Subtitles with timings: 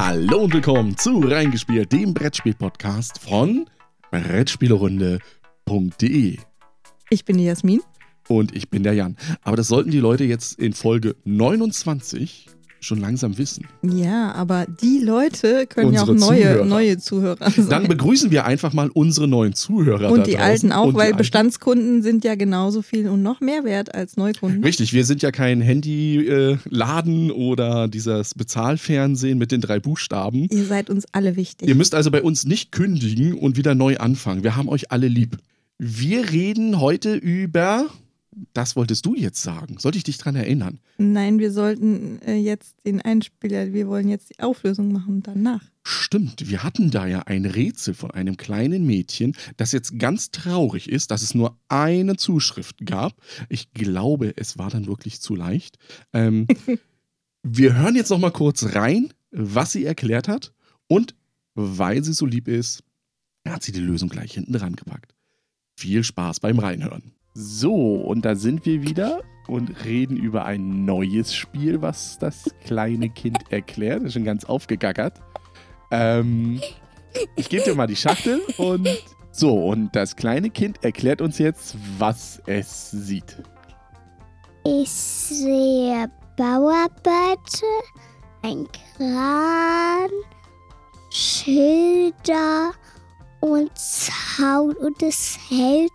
[0.00, 3.68] Hallo und willkommen zu Reingespielt, dem Brettspiel-Podcast von
[4.12, 6.38] Brettspielerunde.de.
[7.10, 7.80] Ich bin die Jasmin.
[8.28, 9.16] Und ich bin der Jan.
[9.42, 12.46] Aber das sollten die Leute jetzt in Folge 29
[12.80, 13.66] schon langsam wissen.
[13.82, 16.64] Ja, aber die Leute können Unsere ja auch neue Zuhörer.
[16.64, 17.68] neue Zuhörer sein.
[17.68, 20.10] Dann begrüßen wir einfach mal unsere neuen Zuhörer.
[20.12, 21.14] und die alten auch, Und weil.
[21.14, 24.62] Bestandskunden sind ja genauso viel und noch mehr wert als Neukunden.
[24.62, 30.48] Richtig, wir sind ja kein Handyladen oder dieses Bezahlfernsehen mit den drei Buchstaben.
[30.50, 31.68] Ihr seid uns alle wichtig.
[31.68, 34.42] Ihr müsst also bei uns nicht kündigen und wieder neu anfangen.
[34.44, 35.36] Wir haben euch alle lieb.
[35.78, 37.86] Wir reden heute über.
[38.52, 39.78] Das wolltest du jetzt sagen.
[39.78, 40.80] Sollte ich dich dran erinnern?
[40.98, 45.64] Nein, wir sollten äh, jetzt den Einspieler, wir wollen jetzt die Auflösung machen danach.
[45.82, 50.88] Stimmt, wir hatten da ja ein Rätsel von einem kleinen Mädchen, das jetzt ganz traurig
[50.88, 53.14] ist, dass es nur eine Zuschrift gab.
[53.48, 55.78] Ich glaube, es war dann wirklich zu leicht.
[56.12, 56.46] Ähm,
[57.42, 60.52] wir hören jetzt noch mal kurz rein, was sie erklärt hat.
[60.88, 61.14] Und
[61.54, 62.82] weil sie so lieb ist,
[63.46, 65.14] hat sie die Lösung gleich hinten dran gepackt.
[65.76, 67.12] Viel Spaß beim Reinhören.
[67.40, 73.10] So, und da sind wir wieder und reden über ein neues Spiel, was das kleine
[73.10, 74.02] Kind erklärt.
[74.02, 75.20] Ist schon ganz aufgegackert.
[75.92, 76.60] Ähm,
[77.36, 78.88] ich gebe dir mal die Schachtel und
[79.30, 83.36] so, und das kleine Kind erklärt uns jetzt, was es sieht.
[84.64, 87.36] Ich sehe Bauarbeiter,
[88.42, 90.10] ein Kran,
[91.10, 92.72] Schilder
[93.38, 95.92] und Zaun und es hält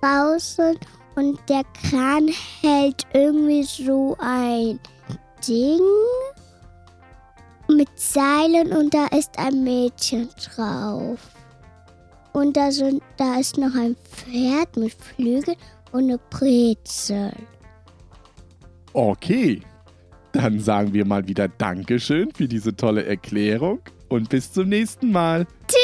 [0.00, 0.76] draußen
[1.16, 2.28] und der Kran
[2.60, 4.78] hält irgendwie so ein
[5.46, 5.80] Ding
[7.68, 11.18] mit Seilen und da ist ein Mädchen drauf.
[12.32, 15.56] Und da, sind, da ist noch ein Pferd mit Flügeln
[15.92, 17.32] und eine Brezel.
[18.92, 19.60] Okay,
[20.32, 25.46] dann sagen wir mal wieder Dankeschön für diese tolle Erklärung und bis zum nächsten Mal.
[25.66, 25.79] Tschüss!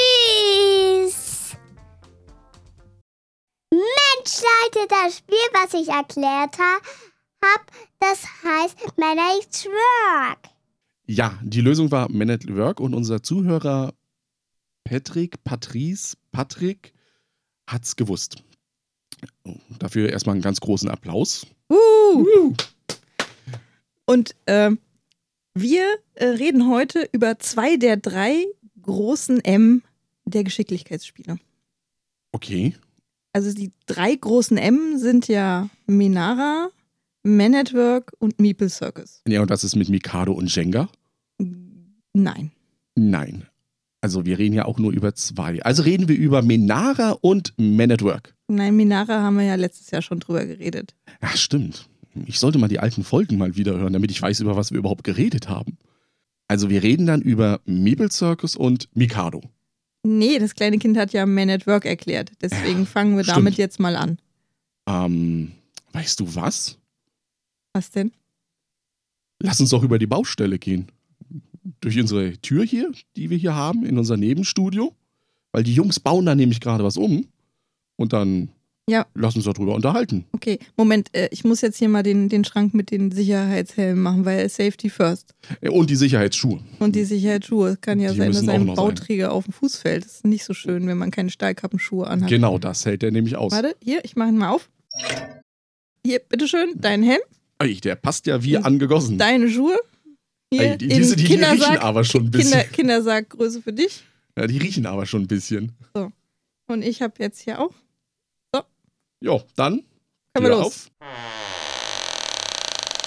[4.76, 7.64] Leute, das Spiel, was ich erklärt habe,
[8.00, 10.38] das heißt Managed Work.
[11.06, 13.94] Ja, die Lösung war Man at Work und unser Zuhörer
[14.84, 16.92] Patrick, Patrice, Patrick
[17.66, 18.42] hat's gewusst.
[19.78, 21.46] Dafür erstmal einen ganz großen Applaus.
[21.70, 22.54] Uh!
[24.04, 24.78] Und ähm,
[25.54, 28.44] wir äh, reden heute über zwei der drei
[28.82, 29.82] großen M
[30.24, 31.38] der Geschicklichkeitsspiele.
[32.32, 32.74] Okay.
[33.36, 36.70] Also die drei großen M sind ja Minara,
[37.22, 39.20] Man at Work und Meeple Circus.
[39.28, 40.88] Ja, und was ist mit Mikado und Jenga?
[42.14, 42.52] Nein.
[42.94, 43.44] Nein.
[44.00, 45.62] Also wir reden ja auch nur über zwei.
[45.62, 48.34] Also reden wir über Menara und Man at Work.
[48.48, 50.94] Nein, Minara haben wir ja letztes Jahr schon drüber geredet.
[51.20, 51.90] Ja, stimmt.
[52.24, 54.78] Ich sollte mal die alten Folgen mal wieder hören, damit ich weiß, über was wir
[54.78, 55.76] überhaupt geredet haben.
[56.48, 59.42] Also wir reden dann über Meeple Circus und Mikado.
[60.06, 62.32] Nee, das kleine Kind hat ja Man at Work erklärt.
[62.40, 63.38] Deswegen fangen wir stimmt.
[63.38, 64.18] damit jetzt mal an.
[64.86, 65.52] Ähm,
[65.92, 66.78] weißt du was?
[67.72, 68.12] Was denn?
[69.40, 70.86] Lass uns doch über die Baustelle gehen.
[71.80, 74.94] Durch unsere Tür hier, die wir hier haben, in unser Nebenstudio.
[75.52, 77.26] Weil die Jungs bauen da nämlich gerade was um.
[77.96, 78.50] Und dann
[78.88, 79.04] Ja.
[79.14, 80.26] lass uns darüber unterhalten.
[80.32, 84.24] Okay, Moment, äh, ich muss jetzt hier mal den, den Schrank mit den Sicherheitshelmen machen,
[84.24, 85.34] weil Safety first.
[85.60, 86.60] Äh, Und die Sicherheitsschuhe.
[86.78, 87.70] Und die Sicherheitsschuhe.
[87.70, 88.84] Es kann ja Die sein, dass ein noch sein.
[88.84, 90.04] Bauträger auf dem Fuß fällt.
[90.04, 92.28] Das ist nicht so schön, wenn man keine Stahlkappenschuhe anhat.
[92.30, 93.50] Genau das hält er nämlich aus.
[93.52, 94.68] Warte, hier, ich mache ihn mal auf.
[96.06, 97.20] Hier, bitteschön, dein Helm,
[97.58, 99.18] Ey, der passt ja wie angegossen.
[99.18, 99.76] deine Schuhe.
[100.52, 102.52] Hier, Ey, die, in diese, die, die riechen aber schon ein bisschen.
[102.60, 104.04] Kinder, Kindersackgröße für dich.
[104.38, 105.72] Ja, die riechen aber schon ein bisschen.
[106.68, 107.72] Und ich habe jetzt hier auch.
[109.20, 109.82] Jo, dann
[110.34, 110.88] Können wir los.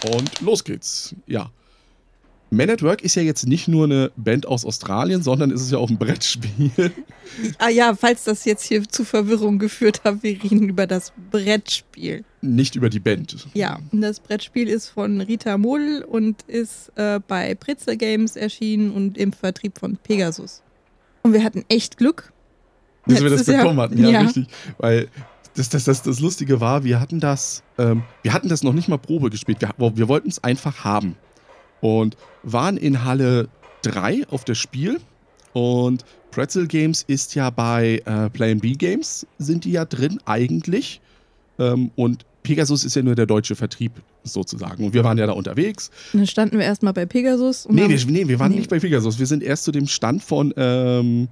[0.04, 0.14] auf.
[0.16, 1.16] Und los geht's.
[1.28, 1.52] Ja.
[2.52, 5.70] Man at Work ist ja jetzt nicht nur eine Band aus Australien, sondern ist es
[5.70, 6.92] ja auch ein Brettspiel.
[7.60, 12.26] Ah ja, falls das jetzt hier zu Verwirrung geführt hat, wir reden über das Brettspiel.
[12.42, 13.46] Nicht über die Band.
[13.54, 19.16] Ja, das Brettspiel ist von Rita Model und ist äh, bei Pritzel Games erschienen und
[19.16, 20.64] im Vertrieb von Pegasus.
[21.22, 22.34] Und wir hatten echt Glück.
[23.06, 23.62] Bis wir das Letztes Jahr.
[23.64, 24.22] bekommen hatten, ja, Ja.
[24.22, 24.48] richtig.
[24.80, 25.08] Weil
[25.60, 28.88] das, das, das, das Lustige war, wir hatten das, ähm, wir hatten das noch nicht
[28.88, 29.60] mal Probe gespielt.
[29.62, 31.16] Wir, wir wollten es einfach haben.
[31.82, 33.50] Und waren in Halle
[33.84, 35.00] 3 auf das Spiel.
[35.54, 41.02] Und Pretzel Games ist ja bei äh, Play B Games, sind die ja drin eigentlich.
[41.58, 43.92] Ähm, und Pegasus ist ja nur der deutsche Vertrieb
[44.24, 44.86] sozusagen.
[44.86, 45.90] Und wir waren ja da unterwegs.
[46.14, 47.66] Und dann standen wir erstmal bei Pegasus.
[47.66, 48.60] Und Nee, wir, nee, wir waren Nee.
[48.60, 49.20] nicht bei Pegasus.
[49.20, 51.28] Wir sind erst zu dem Stand von, ähm,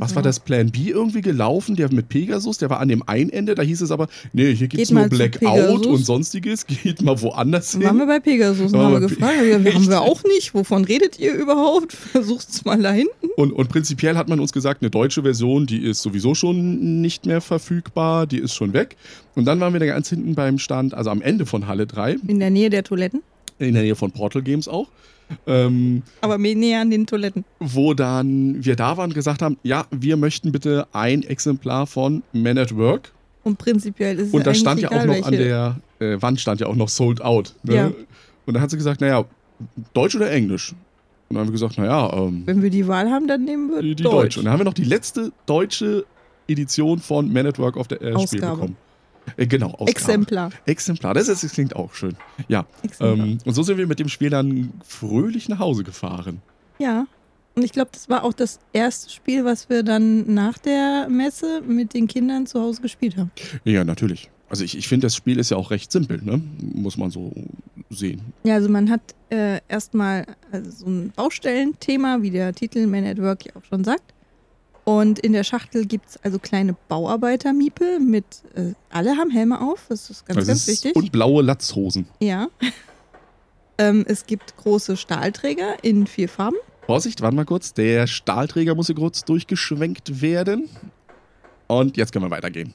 [0.00, 1.76] Was Also, war das Plan B irgendwie gelaufen?
[1.76, 4.68] Der mit Pegasus, der war an dem einen Ende, da hieß es aber, nee, hier
[4.68, 8.08] gibt es nur Blackout und sonstiges, geht mal woanders Dann waren wir hin.
[8.08, 10.54] bei Pegasus und haben wir gefragt, ja, haben wir auch nicht.
[10.54, 11.92] Wovon redet ihr überhaupt?
[12.12, 13.28] Versucht's mal da hinten.
[13.36, 17.26] Und, und prinzipiell hat man uns gesagt, eine deutsche Version, die ist sowieso schon nicht
[17.26, 18.96] mehr verfügbar, die ist schon weg.
[19.34, 22.16] Und dann waren wir da ganz hinten beim Stand, also am Ende von Halle 3,
[22.26, 23.20] In der Nähe der Toiletten,
[23.68, 24.88] in der Nähe von Portal Games auch.
[25.46, 27.44] Ähm, aber mehr näher an den Toiletten.
[27.58, 32.22] wo dann wir da waren und gesagt haben, ja, wir möchten bitte ein Exemplar von
[32.32, 33.12] Man at Work.
[33.44, 35.44] Und prinzipiell ist es Und da stand ja auch noch an welche.
[35.44, 37.54] der äh, Wand stand ja auch noch Sold Out.
[37.62, 37.74] Ne?
[37.74, 37.86] Ja.
[38.46, 39.24] Und dann hat sie gesagt, naja,
[39.94, 40.72] Deutsch oder Englisch?
[41.28, 43.80] Und dann haben wir gesagt, naja, ähm, Wenn wir die Wahl haben, dann nehmen wir
[43.80, 44.12] die, die Deutsch.
[44.12, 44.40] Deutsche.
[44.40, 46.04] Und dann haben wir noch die letzte deutsche
[46.46, 48.76] Edition von Man at Work auf der äh, Spiel bekommen.
[49.36, 49.90] Äh, genau, Ausgabe.
[49.90, 50.50] Exemplar.
[50.66, 52.16] Exemplar, das, ist, das klingt auch schön.
[52.48, 52.66] Ja,
[53.00, 56.40] ähm, und so sind wir mit dem Spiel dann fröhlich nach Hause gefahren.
[56.78, 57.06] Ja.
[57.54, 61.60] Und ich glaube, das war auch das erste Spiel, was wir dann nach der Messe
[61.60, 63.30] mit den Kindern zu Hause gespielt haben.
[63.64, 64.30] Ja, natürlich.
[64.48, 66.40] Also ich, ich finde, das Spiel ist ja auch recht simpel, ne?
[66.60, 67.32] muss man so
[67.90, 68.20] sehen.
[68.44, 73.18] Ja, also man hat äh, erstmal also so ein Baustellenthema, wie der Titel Man at
[73.18, 74.12] Work ja auch schon sagt.
[74.84, 78.24] Und in der Schachtel gibt es also kleine Bauarbeiter-Miepel mit,
[78.54, 80.96] äh, alle haben Helme auf, das ist ganz, Das ganz ist- wichtig.
[80.96, 82.06] Und blaue Latzhosen.
[82.20, 82.48] Ja.
[83.78, 86.56] ähm, es gibt große Stahlträger in vier Farben.
[86.86, 87.74] Vorsicht, warte mal kurz.
[87.74, 90.68] Der Stahlträger muss hier kurz durchgeschwenkt werden.
[91.68, 92.74] Und jetzt können wir weitergehen.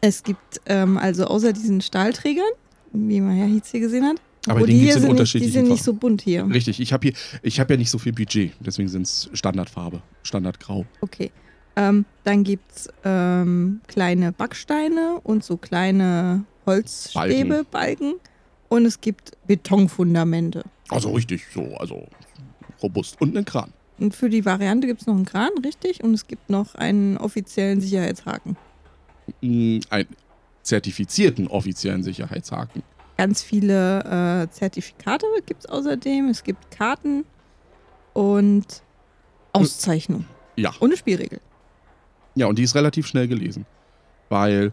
[0.00, 2.48] Es gibt ähm, also außer diesen Stahlträgern,
[2.92, 5.84] wie man ja hier gesehen hat, Aber die hier in sind nicht, die sind nicht
[5.84, 6.46] so bunt hier.
[6.48, 10.00] Richtig, ich habe hier, ich habe ja nicht so viel Budget, deswegen sind es Standardfarbe,
[10.22, 10.86] Standardgrau.
[11.00, 11.30] Okay.
[11.76, 18.14] Ähm, dann gibt es ähm, kleine Backsteine und so kleine Holzstäbe, Balken.
[18.68, 20.64] Und es gibt Betonfundamente.
[20.88, 22.06] Also richtig so, also
[22.82, 23.20] robust.
[23.20, 23.72] Und einen Kran.
[23.98, 26.02] Und für die Variante gibt es noch einen Kran, richtig?
[26.02, 28.56] Und es gibt noch einen offiziellen Sicherheitshaken.
[29.42, 30.08] Mm, Einen
[30.62, 32.82] zertifizierten offiziellen Sicherheitshaken.
[33.20, 36.30] Ganz viele äh, Zertifikate gibt es außerdem.
[36.30, 37.26] Es gibt Karten
[38.14, 38.64] und
[39.52, 40.24] Auszeichnungen.
[40.56, 40.72] Ja.
[40.80, 41.38] Eine Spielregel.
[42.34, 43.66] Ja, und die ist relativ schnell gelesen.
[44.30, 44.72] Weil,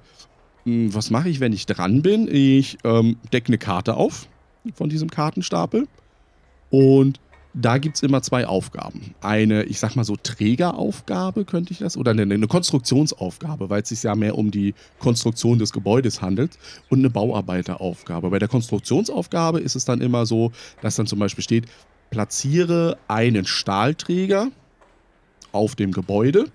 [0.63, 2.33] mh, was mache ich, wenn ich dran bin?
[2.33, 4.29] Ich ähm, decke eine Karte auf
[4.75, 5.85] von diesem Kartenstapel.
[6.69, 7.19] Und
[7.59, 9.15] da gibt es immer zwei Aufgaben.
[9.21, 13.89] Eine, ich sag mal so, Trägeraufgabe könnte ich das, oder eine, eine Konstruktionsaufgabe, weil es
[13.89, 16.57] sich ja mehr um die Konstruktion des Gebäudes handelt,
[16.89, 18.30] und eine Bauarbeiteraufgabe.
[18.30, 20.51] Bei der Konstruktionsaufgabe ist es dann immer so,
[20.81, 21.65] dass dann zum Beispiel steht,
[22.12, 24.50] platziere einen Stahlträger
[25.51, 26.45] auf dem Gebäude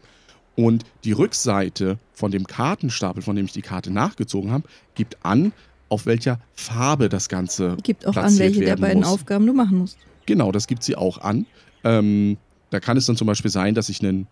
[0.55, 5.53] und die Rückseite von dem Kartenstapel, von dem ich die Karte nachgezogen habe, gibt an,
[5.89, 9.09] auf welcher Farbe das Ganze Gibt auch an, welche der beiden muss.
[9.09, 9.99] Aufgaben du machen musst.
[10.27, 11.47] Genau, das gibt sie auch an.
[11.85, 12.37] Ähm,
[12.71, 14.27] da kann es dann zum Beispiel sein, dass ich einen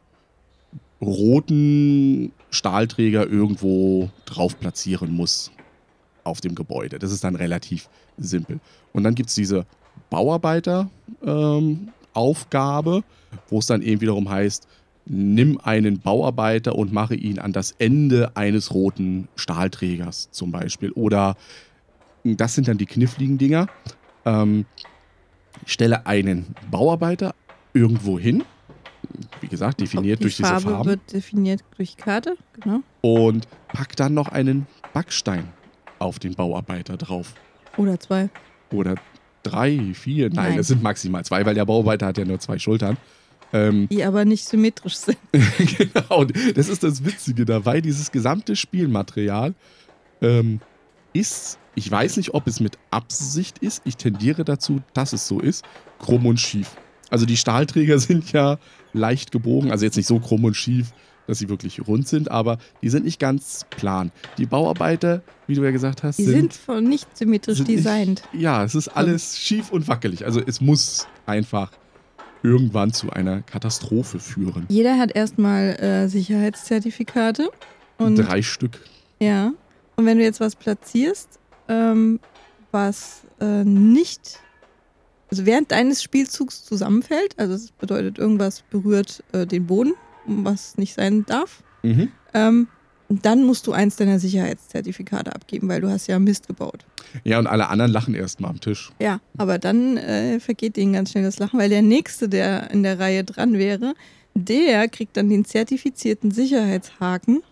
[1.00, 5.50] roten Stahlträger irgendwo drauf platzieren muss
[6.24, 6.98] auf dem Gebäude.
[6.98, 7.88] Das ist dann relativ
[8.18, 8.60] simpel.
[8.92, 9.64] Und dann gibt es diese
[10.10, 13.04] Bauarbeiter-Aufgabe,
[13.48, 14.66] wo es dann eben wiederum heißt,
[15.06, 20.90] nimm einen Bauarbeiter und mache ihn an das Ende eines roten Stahlträgers zum Beispiel.
[20.92, 21.36] Oder
[22.24, 23.66] das sind dann die kniffligen Dinger.
[24.24, 24.66] Ähm,
[25.66, 27.34] stelle einen Bauarbeiter
[27.72, 28.44] irgendwo hin,
[29.40, 32.80] wie gesagt, definiert die durch Farbe diese Farben, wird definiert durch Karte, genau.
[33.00, 35.48] und pack dann noch einen Backstein
[35.98, 37.34] auf den Bauarbeiter drauf.
[37.76, 38.30] Oder zwei.
[38.72, 38.96] Oder
[39.42, 40.56] drei, vier, nein, Nein.
[40.56, 42.96] das sind maximal zwei, weil der Bauarbeiter hat ja nur zwei Schultern.
[43.52, 45.18] Ähm, Die aber nicht symmetrisch sind.
[45.32, 47.80] genau, das ist das Witzige dabei.
[47.80, 49.54] Dieses gesamte Spielmaterial
[50.22, 50.60] ähm,
[51.12, 55.40] ist, ich weiß nicht, ob es mit Absicht ist, ich tendiere dazu, dass es so
[55.40, 55.64] ist,
[55.98, 56.76] krumm und schief.
[57.10, 58.58] Also die Stahlträger sind ja
[58.92, 60.92] leicht gebogen, also jetzt nicht so krumm und schief,
[61.26, 64.10] dass sie wirklich rund sind, aber die sind nicht ganz plan.
[64.36, 68.22] Die Bauarbeiter, wie du ja gesagt hast, Die sind, von nicht symmetrisch sind nicht- designt.
[68.32, 70.24] ja, es ist alles schief und wackelig.
[70.24, 71.70] Also es muss einfach
[72.42, 74.66] irgendwann zu einer Katastrophe führen.
[74.70, 77.50] Jeder hat erstmal äh, Sicherheitszertifikate.
[77.98, 78.80] Und Drei Stück.
[79.20, 79.52] ja.
[79.96, 81.38] Und wenn du jetzt was platzierst,
[81.70, 82.20] ähm,
[82.72, 84.40] was äh, nicht,
[85.30, 89.94] also während deines Spielzugs zusammenfällt, also das bedeutet, irgendwas berührt äh, den Boden,
[90.26, 92.08] was nicht sein darf, Mhm.
[92.34, 92.68] ähm,
[93.08, 96.84] dann musst du eins deiner Sicherheitszertifikate abgeben, weil du hast ja Mist gebaut.
[97.24, 98.92] Ja, und alle anderen lachen erstmal am Tisch.
[99.00, 102.82] Ja, aber dann äh, vergeht denen ganz schnell das Lachen, weil der Nächste, der in
[102.84, 103.94] der Reihe dran wäre,
[104.34, 107.42] der kriegt dann den zertifizierten Sicherheitshaken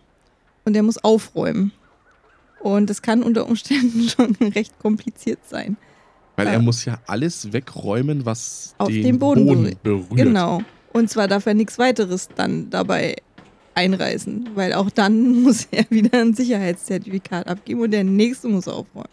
[0.63, 1.73] und der muss aufräumen.
[2.61, 5.77] Und das kann unter Umständen schon recht kompliziert sein.
[6.35, 6.53] Weil Ja.
[6.53, 10.15] er muss ja alles wegräumen, was Auf den, den Boden Boden berührt.
[10.15, 10.61] Genau.
[10.93, 13.15] Und zwar darf er nichts weiteres dann dabei
[13.75, 19.09] einreißen, weil auch dann muss er wieder ein Sicherheitszertifikat abgeben und der nächste muss aufräumen.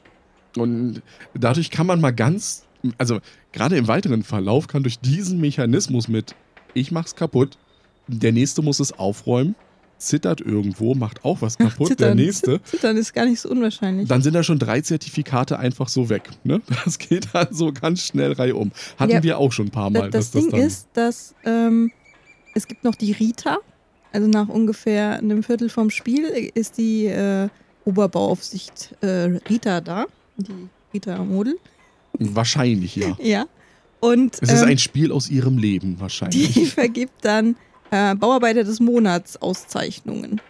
[0.57, 1.03] Und
[1.35, 2.65] dadurch kann man mal ganz,
[2.97, 3.21] also
[3.53, 6.35] gerade im weiteren Verlauf kann durch diesen Mechanismus mit
[6.75, 7.59] ich mach's kaputt,
[8.07, 9.55] der nächste muss es aufräumen,
[9.99, 12.17] zittert irgendwo, macht auch was kaputt, der Zittern.
[12.17, 12.63] nächste.
[12.65, 14.09] Zittern ist gar nicht so unwahrscheinlich.
[14.09, 16.31] Dann sind da schon drei Zertifikate einfach so weg.
[16.45, 16.61] Ne?
[16.85, 18.73] Das geht dann so ganz schnell reihum.
[18.99, 19.23] Hatten Ja.
[19.23, 20.11] wir auch schon ein paar Mal.
[20.11, 21.91] das dass Ding das ist, dass ähm,
[22.55, 23.59] es gibt noch die Rita.
[24.13, 26.25] Also nach ungefähr einem Viertel vom Spiel
[26.55, 27.49] ist die äh,
[27.85, 30.07] Oberbauaufsicht äh, Rita da.
[30.39, 30.53] Die
[30.95, 31.57] Rita Model.
[32.19, 33.17] Wahrscheinlich, ja.
[33.21, 33.47] Ja.
[34.01, 36.73] Und Es ist ähm, ein Spiel aus ihrem Leben, die wahrscheinlich.
[36.75, 37.57] vergibt dann
[37.91, 40.41] äh, Bauarbeiter des Monats Auszeichnungen.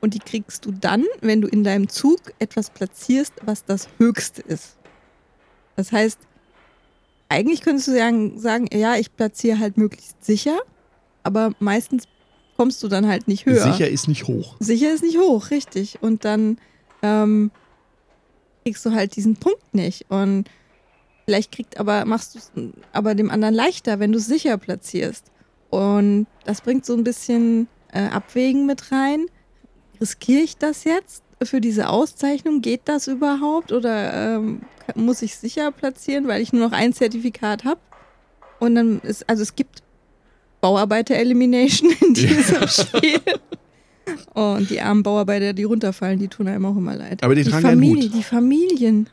[0.00, 4.40] Und die kriegst du dann, wenn du in deinem Zug etwas platzierst, was das Höchste
[4.42, 4.78] ist.
[5.76, 6.18] Das heißt,
[7.28, 10.58] eigentlich könntest du sagen, sagen ja, ich platziere halt möglichst sicher,
[11.22, 12.04] aber meistens
[12.56, 13.72] kommst du dann halt nicht höher.
[13.72, 14.56] Sicher ist nicht hoch.
[14.58, 15.98] Sicher ist nicht hoch, richtig.
[16.02, 16.58] Und dann
[17.02, 17.50] ähm,
[18.64, 20.10] kriegst du halt diesen Punkt nicht.
[20.10, 20.50] Und
[21.24, 22.52] vielleicht kriegt aber, machst du es
[22.92, 25.30] aber dem anderen leichter, wenn du es sicher platzierst.
[25.70, 29.26] Und das bringt so ein bisschen äh, Abwägen mit rein.
[30.00, 32.60] Riskiere ich das jetzt für diese Auszeichnung?
[32.60, 33.72] Geht das überhaupt?
[33.72, 34.62] Oder ähm,
[34.94, 37.80] muss ich sicher platzieren, weil ich nur noch ein Zertifikat habe?
[38.58, 39.82] Und dann ist, also es gibt
[40.60, 43.20] Bauarbeiter-Elimination in diesem Spiel.
[44.34, 47.22] Und die armen Bauarbeiter, die runterfallen, die tun einem auch immer leid.
[47.22, 48.14] Aber die tragen ja einen Familie, Hut.
[48.14, 49.08] die Familien.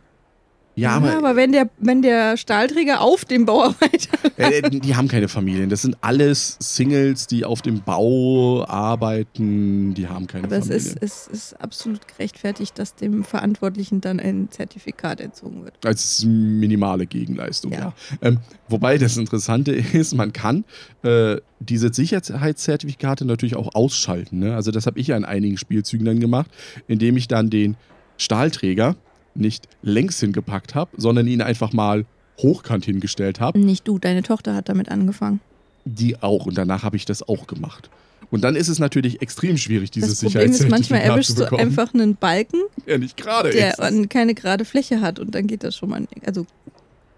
[0.77, 4.19] Ja, aber, wenn, der, wenn der Stahlträger auf dem Bauarbeiter.
[4.37, 5.69] äh, die haben keine Familien.
[5.69, 9.95] Das sind alles Singles, die auf dem Bau arbeiten.
[9.95, 10.97] Die haben keine Aber es Familien.
[10.97, 15.83] ist, es ist absolut gerechtfertigt, dass dem Verantwortlichen dann ein Zertifikat entzogen wird.
[15.83, 17.79] Als minimale Gegenleistung, ja.
[17.79, 17.93] Ja.
[18.21, 18.37] Ähm,
[18.69, 20.63] wobei das Interessante ist, man kann
[21.01, 24.37] äh, diese Sicherheitszertifikate natürlich auch ausschalten.
[24.39, 24.55] Ne?
[24.55, 26.51] Also das habe ich ja in einigen Spielzügen dann gemacht,
[26.87, 27.77] indem ich dann den
[28.17, 28.95] Stahlträger
[29.37, 32.05] nicht längs hingepackt habe, sondern ihn einfach mal
[32.39, 33.59] hochkant hingestellt habe.
[33.59, 35.39] Nicht du, deine Tochter hat damit angefangen.
[35.85, 36.45] Die auch.
[36.45, 37.89] Und danach habe ich das auch gemacht.
[38.29, 41.35] Und dann ist es natürlich extrem schwierig, dieses das Problem ist, manchmal Sicherheitszertifikat erwischst zu
[41.35, 41.61] du bekommen.
[41.61, 44.09] einfach einen Balken, der nicht gerade der ist.
[44.09, 46.05] keine gerade Fläche hat und dann geht das schon mal.
[46.25, 46.45] Also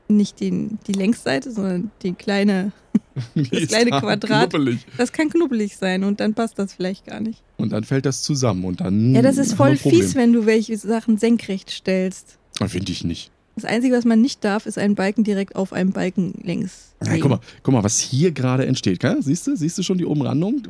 [0.07, 2.71] nicht den, die Längsseite, sondern die kleine.
[3.35, 4.49] Ist kleine Quadrat.
[4.49, 4.85] knubbelig.
[4.97, 7.41] Das kann knubbelig sein und dann passt das vielleicht gar nicht.
[7.57, 9.15] Und dann fällt das zusammen und dann.
[9.15, 12.37] Ja, das ist voll fies, wenn du welche Sachen senkrecht stellst.
[12.67, 13.31] Finde ich nicht.
[13.55, 16.95] Das Einzige, was man nicht darf, ist einen Balken direkt auf einem Balken längs.
[17.05, 19.01] Ja, guck, mal, guck mal, was hier gerade entsteht.
[19.01, 19.17] Gell?
[19.21, 19.55] Siehst du?
[19.55, 20.61] Siehst du schon die Umrandung?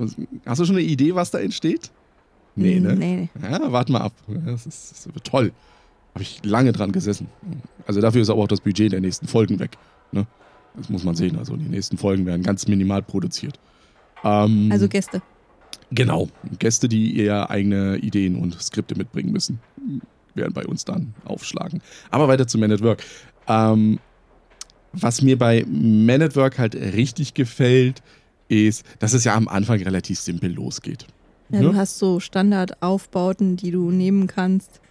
[0.45, 1.91] Hast du schon eine Idee, was da entsteht?
[2.55, 2.95] Nee, ne?
[2.95, 3.47] Nee, nee.
[3.47, 4.13] Ja, warte mal ab.
[4.45, 5.51] Das, ist, das wird toll.
[6.15, 7.27] Habe ich lange dran gesessen.
[7.85, 9.77] Also dafür ist aber auch das Budget der nächsten Folgen weg.
[10.11, 10.25] Ne?
[10.75, 11.37] Das muss man sehen.
[11.37, 13.59] Also die nächsten Folgen werden ganz minimal produziert.
[14.23, 15.21] Ähm, Also Gäste.
[15.91, 16.29] Genau.
[16.59, 19.59] Gäste, die eher eigene Ideen und Skripte mitbringen müssen,
[20.35, 21.81] werden bei uns dann aufschlagen.
[22.11, 23.03] Aber weiter zu Man at Work.
[23.47, 23.99] Ähm,
[24.93, 28.01] was mir bei Man at Work halt richtig gefällt,
[28.47, 31.05] ist, dass es ja am Anfang relativ simpel losgeht.
[31.49, 31.69] Ja, Ne?
[31.69, 34.81] Du hast so Standardaufbauten, die du nehmen kannst.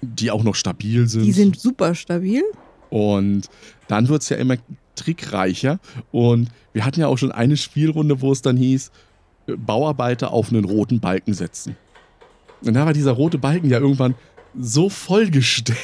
[0.00, 1.24] Die auch noch stabil sind.
[1.24, 2.42] Die sind super stabil.
[2.88, 3.48] Und
[3.88, 4.56] dann wird es ja immer
[4.96, 5.78] trickreicher.
[6.10, 8.90] Und wir hatten ja auch schon eine Spielrunde, wo es dann hieß,
[9.46, 11.76] äh, Bauarbeiter auf einen roten Balken setzen.
[12.62, 14.14] Und da war dieser rote Balken ja irgendwann
[14.58, 15.78] so vollgestellt.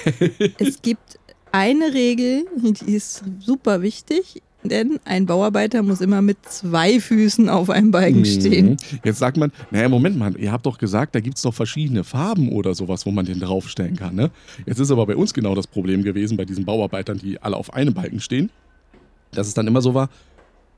[0.58, 1.18] Es gibt
[1.52, 7.68] eine Regel, die ist super wichtig, denn ein Bauarbeiter muss immer mit zwei Füßen auf
[7.68, 8.70] einem Balken stehen.
[8.70, 8.76] Mhm.
[9.04, 12.04] Jetzt sagt man, naja, Moment mal, ihr habt doch gesagt, da gibt es doch verschiedene
[12.04, 14.14] Farben oder sowas, wo man den draufstellen kann.
[14.14, 14.30] Ne?
[14.64, 17.72] Jetzt ist aber bei uns genau das Problem gewesen, bei diesen Bauarbeitern, die alle auf
[17.72, 18.50] einem Balken stehen,
[19.32, 20.08] dass es dann immer so war,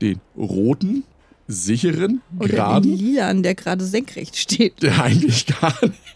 [0.01, 1.03] den roten,
[1.47, 4.81] sicheren, Oder den geraden, Lilan, der gerade senkrecht steht.
[4.81, 5.73] der eigentlich gar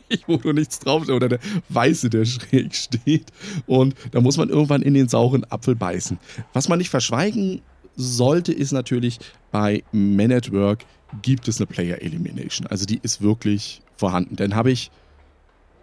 [0.10, 3.28] nicht, wo du nichts draufstellst, oder der weiße, der schräg steht.
[3.68, 6.18] Und da muss man irgendwann in den sauren Apfel beißen.
[6.54, 7.62] Was man nicht verschweigen
[7.96, 9.20] sollte, ist natürlich,
[9.52, 10.86] bei Man at Work
[11.22, 12.68] gibt es eine Player Elimination.
[12.68, 14.36] Also die ist wirklich vorhanden.
[14.36, 14.90] Dann habe ich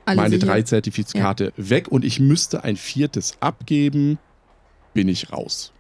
[0.06, 0.46] Alle meine sicher.
[0.46, 4.18] drei Zertifikate weg und ich müsste ein viertes abgeben,
[4.94, 5.72] bin ich raus.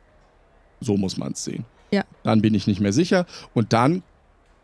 [0.80, 1.64] So muss man es sehen.
[1.90, 2.04] Ja.
[2.22, 4.02] Dann bin ich nicht mehr sicher und dann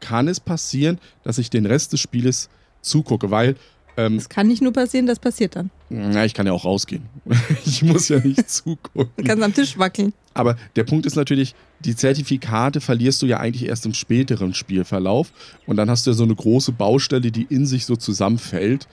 [0.01, 2.51] kann es passieren, dass ich den Rest des Spieles
[2.81, 3.55] zugucke, weil
[3.97, 5.71] ähm, Das kann nicht nur passieren, das passiert dann.
[5.91, 7.05] na, ich kann ja auch rausgehen.
[7.65, 9.13] ich muss ja nicht zugucken.
[9.17, 10.13] Du kannst am Tisch wackeln.
[10.35, 15.31] Aber der Punkt ist natürlich, die Zertifikate verlierst du ja eigentlich erst im späteren Spielverlauf.
[15.67, 18.89] Und dann hast du ja so eine große Baustelle, die in sich so zusammenfällt.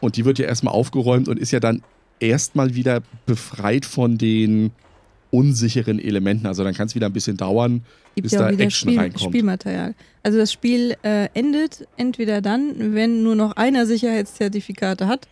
[0.00, 1.82] Und die wird ja erstmal aufgeräumt und ist ja dann
[2.20, 4.70] erstmal wieder befreit von den
[5.30, 6.46] unsicheren Elementen.
[6.46, 7.82] Also dann kann es wieder ein bisschen dauern,
[8.14, 9.24] Gibt bis ja da Action Spiel, reinkommt.
[9.24, 9.94] Spielmaterial.
[10.22, 15.28] Also das Spiel äh, endet entweder dann, wenn nur noch einer Sicherheitszertifikate hat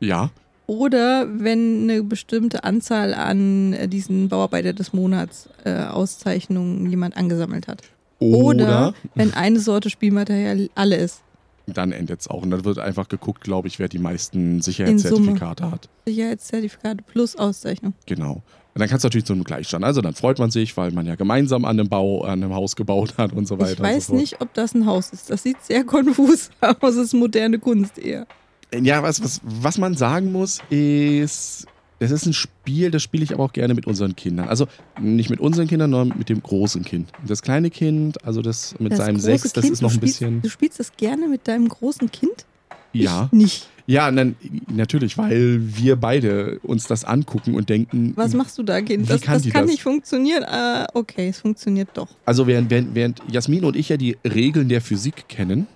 [0.00, 0.30] Ja,
[0.66, 7.68] oder wenn eine bestimmte Anzahl an äh, diesen Bauarbeiter des Monats äh, Auszeichnungen jemand angesammelt
[7.68, 7.82] hat.
[8.18, 11.22] oder, Oder wenn eine Sorte Spielmaterial alle ist.
[11.66, 12.42] Dann endet es auch.
[12.42, 15.88] Und dann wird einfach geguckt, glaube ich, wer die meisten Sicherheitszertifikate hat.
[16.06, 17.94] Sicherheitszertifikate plus Auszeichnung.
[18.06, 18.42] Genau.
[18.74, 19.84] Und dann kannst du natürlich zu einem Gleichstand.
[19.84, 22.76] Also dann freut man sich, weil man ja gemeinsam an einem Bau, an einem Haus
[22.76, 23.72] gebaut hat und so weiter.
[23.72, 25.30] Ich weiß so nicht, ob das ein Haus ist.
[25.30, 26.76] Das sieht sehr konfus aus.
[26.82, 28.26] Es ist moderne Kunst eher.
[28.74, 31.66] Ja, was, was, was man sagen muss, ist,
[31.98, 34.48] das ist ein Spiel, das spiele ich aber auch gerne mit unseren Kindern.
[34.48, 34.66] Also
[35.00, 37.10] nicht mit unseren Kindern, sondern mit dem großen Kind.
[37.26, 40.20] Das kleine Kind, also das mit Das seinem Sechs, das Kind, ist noch ein spielst,
[40.20, 40.42] bisschen.
[40.42, 42.44] Du spielst das gerne mit deinem großen Kind?
[42.92, 43.28] Ja.
[43.32, 43.68] Ich nicht.
[43.88, 44.34] Ja, dann,
[44.68, 48.12] natürlich, weil wir beide uns das angucken und denken.
[48.16, 49.08] Was machst du da, Kind?
[49.08, 49.70] Das, kann das kann das?
[49.70, 50.42] nicht funktionieren.
[50.42, 52.08] Ah, okay, es funktioniert doch.
[52.24, 55.68] Also während, während, während Jasmin und ich ja die Regeln der Physik kennen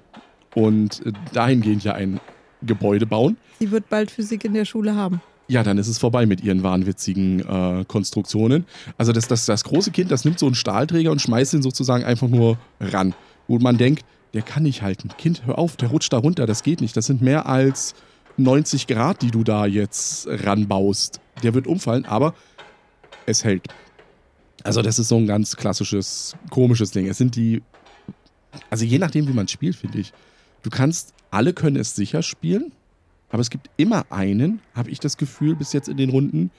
[0.57, 2.19] und dahingehend ja ein
[2.63, 5.21] Gebäude bauen, Sie wird bald Physik in der Schule haben.
[5.51, 8.67] Ja, dann ist es vorbei mit ihren wahnwitzigen äh, Konstruktionen.
[8.97, 12.05] Also das, das, das große Kind, das nimmt so einen Stahlträger und schmeißt ihn sozusagen
[12.05, 13.15] einfach nur ran.
[13.49, 15.11] Wo man denkt, der kann nicht halten.
[15.19, 16.97] Kind, hör auf, der rutscht da runter, das geht nicht.
[16.97, 17.97] Das sind mehr als
[18.37, 21.21] 90 Grad, die du da jetzt ranbaust.
[21.43, 22.35] Der wird umfallen, aber
[23.27, 23.67] es hält.
[24.63, 27.09] Also das ist so ein ganz klassisches, komisches Ding.
[27.09, 27.61] Es sind die,
[28.71, 30.13] also je nachdem, wie man spielt, finde ich.
[30.63, 32.71] Du kannst, alle können es sicher spielen,
[33.31, 36.51] aber es gibt immer einen, habe ich das Gefühl, bis jetzt in den Runden,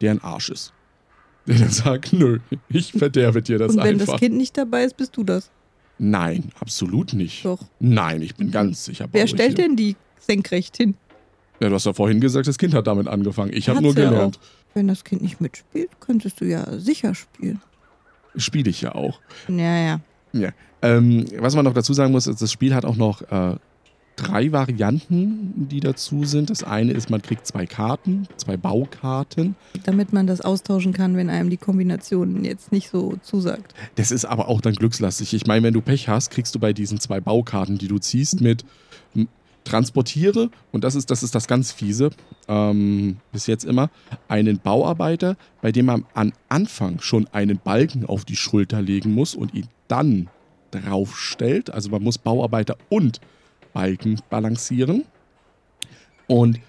[0.00, 0.72] der ein Arsch ist.
[1.46, 4.12] Der dann sagt, nö, ich verderbe dir das Und wenn einfach.
[4.12, 5.50] das Kind nicht dabei ist, bist du das.
[5.98, 7.44] Nein, absolut nicht.
[7.44, 7.60] Doch.
[7.80, 9.08] Nein, ich bin ganz sicher.
[9.10, 9.66] Wer stellt hier.
[9.66, 10.94] denn die senkrecht hin?
[11.60, 13.52] Ja, du hast ja vorhin gesagt, das Kind hat damit angefangen.
[13.52, 14.38] Ich habe nur ja gelernt.
[14.74, 17.60] Wenn das Kind nicht mitspielt, könntest du ja sicher spielen.
[18.36, 19.20] Spiele ich ja auch.
[19.48, 20.00] Ja,
[20.32, 20.52] ja.
[20.82, 23.56] Ähm, was man noch dazu sagen muss, ist, das Spiel hat auch noch äh,
[24.18, 26.50] drei Varianten, die dazu sind.
[26.50, 29.56] Das eine ist, man kriegt zwei Karten, zwei Baukarten.
[29.84, 33.74] Damit man das austauschen kann, wenn einem die Kombination jetzt nicht so zusagt.
[33.94, 35.34] Das ist aber auch dann glückslastig.
[35.34, 38.40] Ich meine, wenn du Pech hast, kriegst du bei diesen zwei Baukarten, die du ziehst,
[38.40, 38.64] mit
[39.68, 42.10] Transportiere, und das ist das, ist das ganz fiese,
[42.48, 43.90] ähm, bis jetzt immer,
[44.26, 49.34] einen Bauarbeiter, bei dem man am Anfang schon einen Balken auf die Schulter legen muss
[49.34, 50.28] und ihn dann
[50.70, 51.70] draufstellt.
[51.70, 53.20] Also man muss Bauarbeiter und
[53.72, 55.04] Balken balancieren.
[56.26, 56.60] Und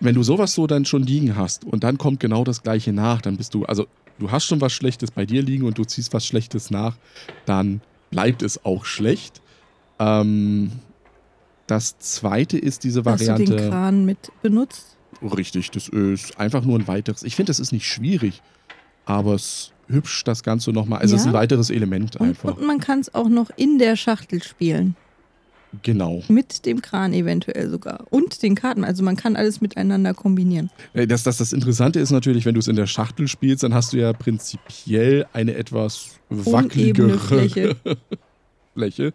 [0.00, 3.20] wenn du sowas so dann schon liegen hast und dann kommt genau das gleiche nach,
[3.20, 3.86] dann bist du, also
[4.18, 6.96] du hast schon was Schlechtes bei dir liegen und du ziehst was Schlechtes nach,
[7.46, 9.40] dann bleibt es auch schlecht.
[9.98, 10.72] Ähm,
[11.66, 13.68] das zweite ist diese Hast du den Variante.
[13.68, 14.96] Kran mit benutzt?
[15.22, 17.22] Richtig, das ist einfach nur ein weiteres.
[17.24, 18.40] Ich finde, das ist nicht schwierig,
[19.04, 21.00] aber es hübsch das Ganze nochmal.
[21.00, 21.32] Also es ist Ja.
[21.32, 22.56] ein weiteres Element Und, einfach.
[22.56, 24.94] und man kann es auch noch in der Schachtel spielen.
[25.82, 26.22] Genau.
[26.28, 28.06] Mit dem Kran eventuell sogar.
[28.10, 28.84] Und den Karten.
[28.84, 30.70] Also man kann alles miteinander kombinieren.
[30.94, 33.74] Äh, Das, das, das Interessante ist natürlich, wenn du es in der Schachtel spielst, dann
[33.74, 37.76] hast du ja prinzipiell eine etwas wackeligere Fläche.
[38.74, 39.12] Fläche.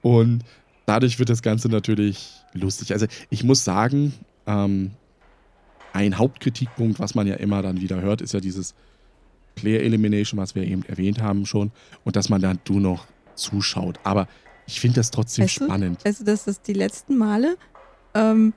[0.00, 0.42] Und
[0.86, 2.92] dadurch wird das Ganze natürlich lustig.
[2.92, 4.12] Also ich muss sagen,
[4.46, 4.92] ähm,
[5.92, 8.74] ein Hauptkritikpunkt, was man ja immer dann wieder hört, ist ja dieses
[9.54, 11.70] Player Elimination, was wir eben erwähnt haben schon.
[12.04, 14.00] Und dass man dann du noch zuschaut.
[14.02, 14.26] Aber
[14.72, 16.04] ich finde das trotzdem Weißt spannend.
[16.04, 17.56] Weißt du, dass das die letzten Male
[18.14, 18.52] ähm,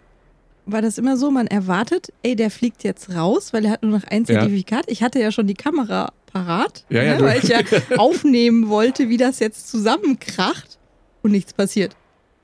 [0.66, 3.92] war das immer so, man erwartet, ey, der fliegt jetzt raus, weil er hat nur
[3.92, 4.40] noch ein Ja.
[4.40, 4.86] Zertifikat.
[4.88, 7.60] Ich hatte ja schon die Kamera parat, Ja, ja, ne, weil ich ja
[7.98, 10.80] aufnehmen wollte, wie das jetzt zusammenkracht
[11.22, 11.96] und nichts passiert.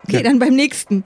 [0.03, 0.23] Okay, Ja.
[0.23, 1.03] dann beim nächsten.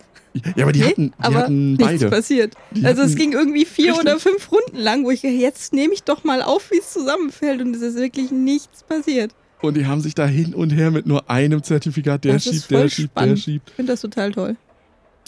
[0.58, 2.10] Ja, aber die Nee, hatten, die aber hatten nichts beide.
[2.10, 2.56] passiert.
[2.72, 4.02] Die also es ging irgendwie vier Richtig.
[4.02, 7.62] oder fünf Runden lang, wo ich jetzt nehme ich doch mal auf, wie es zusammenfällt
[7.62, 9.32] und es ist wirklich nichts passiert.
[9.66, 12.72] Und die haben sich da hin und her mit nur einem Zertifikat, der Das schiebt,
[12.72, 13.40] der schiebt, der spannend.
[13.40, 13.70] schiebt.
[13.70, 14.56] Ich finde das total toll.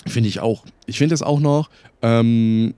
[0.06, 0.64] Finde ich auch.
[0.86, 1.70] Ich finde es auch noch.
[2.02, 2.74] Ähm,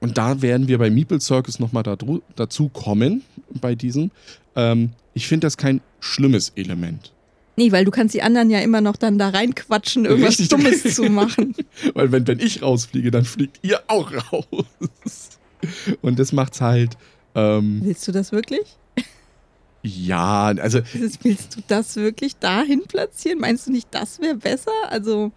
[0.00, 1.96] und da werden wir bei Meeple Circus nochmal da,
[2.36, 3.22] dazu kommen,
[3.60, 4.10] bei diesem.
[4.54, 7.12] Ähm, ich finde das kein schlimmes Element.
[7.56, 10.48] Nee, weil du kannst die anderen ja immer noch dann da reinquatschen, irgendwas Richtig.
[10.48, 11.54] Dummes zu machen.
[11.94, 15.38] Weil wenn, wenn ich rausfliege, dann fliegt ihr auch raus.
[16.02, 16.96] Und das macht's halt.
[17.36, 18.76] Ähm, Willst du das wirklich?
[19.84, 20.80] Ja, also
[21.22, 23.38] Willst du das wirklich dahin platzieren?
[23.38, 24.72] Meinst du nicht, das wäre besser?
[24.88, 25.30] Also,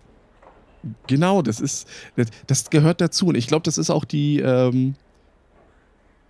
[1.08, 3.28] Genau, das ist, das, das gehört dazu.
[3.28, 4.96] Und ich glaube, das ist auch die ähm,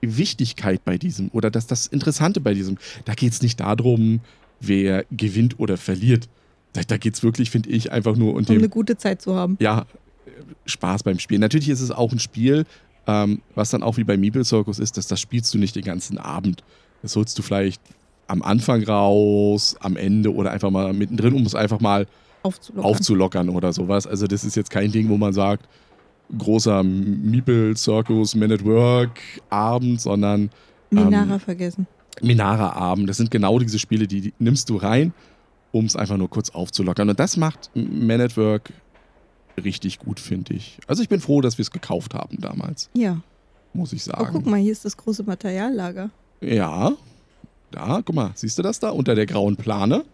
[0.01, 2.77] Wichtigkeit bei diesem oder das, das Interessante bei diesem.
[3.05, 4.21] Da geht es nicht darum,
[4.59, 6.27] wer gewinnt oder verliert.
[6.73, 9.21] Da, da geht es wirklich, finde ich, einfach nur um um dem, eine gute Zeit
[9.21, 9.57] zu haben.
[9.59, 9.85] ja,
[10.65, 11.41] Spaß beim Spielen.
[11.41, 12.65] Natürlich ist es auch ein Spiel,
[13.09, 15.83] Ähm, was dann auch wie bei Meeple Circus ist, dass das spielst du nicht den
[15.83, 16.63] ganzen Abend.
[17.01, 17.81] Das holst du vielleicht
[18.27, 22.07] am Anfang raus, am Ende oder einfach mal mittendrin, um es einfach mal
[22.43, 22.85] Aufzulockern.
[22.91, 24.05] aufzulockern oder sowas.
[24.07, 25.67] Also das ist jetzt kein Ding, wo man sagt,
[26.37, 30.49] großer Meeple Circus Man at Work Abend, sondern
[30.89, 31.87] Minara ähm, vergessen.
[32.21, 33.09] Minara Abend.
[33.09, 35.13] Das sind genau diese Spiele, die, die nimmst du rein,
[35.71, 37.09] um es einfach nur kurz aufzulockern.
[37.09, 38.73] Und das macht Man at Work
[39.63, 40.79] richtig gut, finde ich.
[40.87, 43.21] Also ich bin froh, dass wir es gekauft haben damals, Ja.
[43.73, 44.29] muss ich Oh, sagen.
[44.33, 46.09] guck mal, hier ist das große Materiallager.
[46.41, 46.93] Ja.
[47.71, 50.05] Da, guck mal, siehst du das da unter der grauen Plane?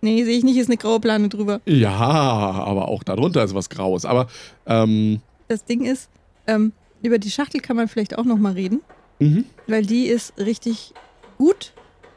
[0.00, 1.60] Nee, sehe ich nicht, ist eine graue Plane drüber.
[1.64, 4.04] Ja, aber auch darunter ist was Graues.
[4.04, 4.26] Aber
[4.66, 6.10] ähm, Das Ding ist,
[6.46, 8.82] ähm, über die Schachtel kann man vielleicht auch nochmal reden,
[9.18, 9.44] mhm.
[9.66, 10.92] weil die ist richtig
[11.38, 11.72] gut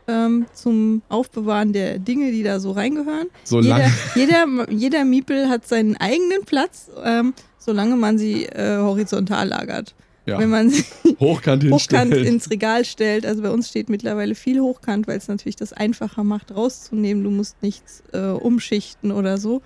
[0.08, 3.28] ähm, zum Aufbewahren der Dinge, die da so reingehören.
[3.44, 3.92] solange.
[4.16, 9.96] Jeder, jeder, jeder Miepel hat seinen eigenen Platz, ähm, solange man sie äh, horizontal lagert.
[10.30, 10.86] Ja, Wenn man sie
[11.20, 15.56] hochkant hochkant ins Regal stellt, also bei uns steht mittlerweile viel hochkant, weil es natürlich
[15.56, 17.24] das einfacher macht, rauszunehmen.
[17.24, 19.62] Du musst nichts äh, umschichten oder so.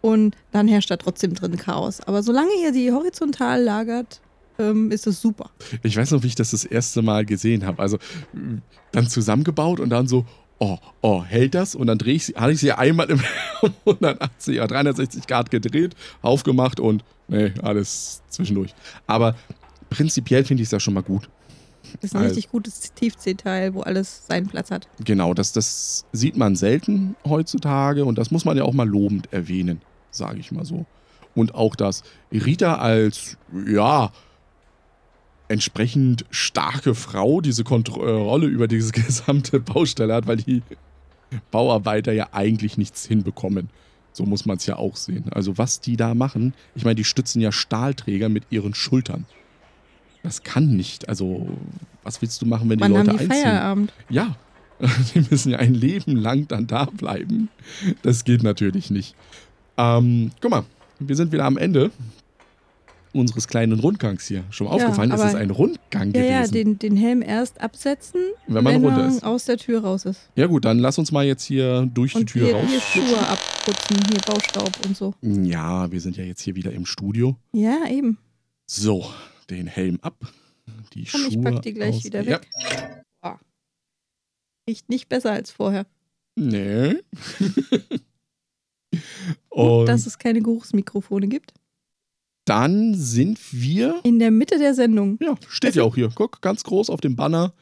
[0.00, 2.00] Und dann herrscht da trotzdem drin Chaos.
[2.00, 4.20] Aber solange ihr die horizontal lagert,
[4.58, 5.50] ähm, ist es super.
[5.82, 7.80] Ich weiß noch, wie ich das das erste Mal gesehen habe.
[7.80, 7.98] Also
[8.90, 10.26] dann zusammengebaut und dann so,
[10.58, 11.74] oh, oh, hält das?
[11.74, 13.20] Und dann drehe ich sie, hatte ich sie einmal im
[13.86, 18.74] 180 oder 360 Grad gedreht, aufgemacht und nee, alles zwischendurch.
[19.06, 19.36] Aber
[19.92, 21.28] prinzipiell finde ich es ja schon mal gut.
[22.00, 24.88] Das ist ein Also- richtig gutes Tiefseeteil, wo alles seinen Platz hat.
[25.04, 29.32] Genau, das, das sieht man selten heutzutage und das muss man ja auch mal lobend
[29.32, 30.86] erwähnen, sage ich mal so.
[31.34, 34.12] Und auch, dass Rita als, ja,
[35.48, 40.62] entsprechend starke Frau diese Kontrolle über diese gesamte Baustelle hat, weil die
[41.50, 43.70] Bauarbeiter ja eigentlich nichts hinbekommen.
[44.12, 45.24] So muss man es ja auch sehen.
[45.32, 49.24] Also was die da machen, ich meine, die stützen ja Stahlträger mit ihren Schultern.
[50.22, 51.08] Das kann nicht.
[51.08, 51.48] Also
[52.04, 53.42] was willst du machen, wenn die Wann Leute haben die einziehen?
[53.42, 53.92] Feierabend?
[54.08, 54.36] Ja,
[55.14, 57.48] die müssen ja ein Leben lang dann da bleiben.
[58.02, 59.14] Das geht natürlich nicht.
[59.76, 60.64] Ähm, guck mal,
[60.98, 61.90] wir sind wieder am Ende
[63.14, 64.42] unseres kleinen Rundgangs hier.
[64.50, 66.52] Schon mal Ja, aufgefallen, es ist ein Rundgang Ja, ja, gewesen.
[66.54, 69.22] den, den Helm erst absetzen, wenn man runter er ist.
[69.24, 70.30] aus der Tür raus ist.
[70.34, 72.64] Ja gut, dann lass uns mal jetzt hier durch die Und Tür hier, raus.
[72.70, 75.12] hier Schuhe abputzen, hier Baustaub und so.
[75.20, 77.36] Ja, wir sind ja jetzt hier wieder im Studio.
[77.52, 78.16] Ja, eben.
[78.66, 79.04] So,
[79.50, 80.16] den Helm ab.
[80.94, 82.04] Die Komm, ich Schuhe pack die gleich aus.
[82.04, 82.40] wieder Ja.
[82.40, 82.50] weg.
[83.20, 83.38] Ah.
[84.68, 85.86] Riecht nicht besser als vorher.
[86.36, 86.96] Nee.
[89.48, 91.52] Und dass es keine Geruchsmikrofone gibt.
[92.44, 95.18] dann sind wir In der Mitte der Sendung.
[95.20, 96.10] Ja, steht ja auch hier.
[96.14, 97.54] Guck, ganz groß auf dem Banner.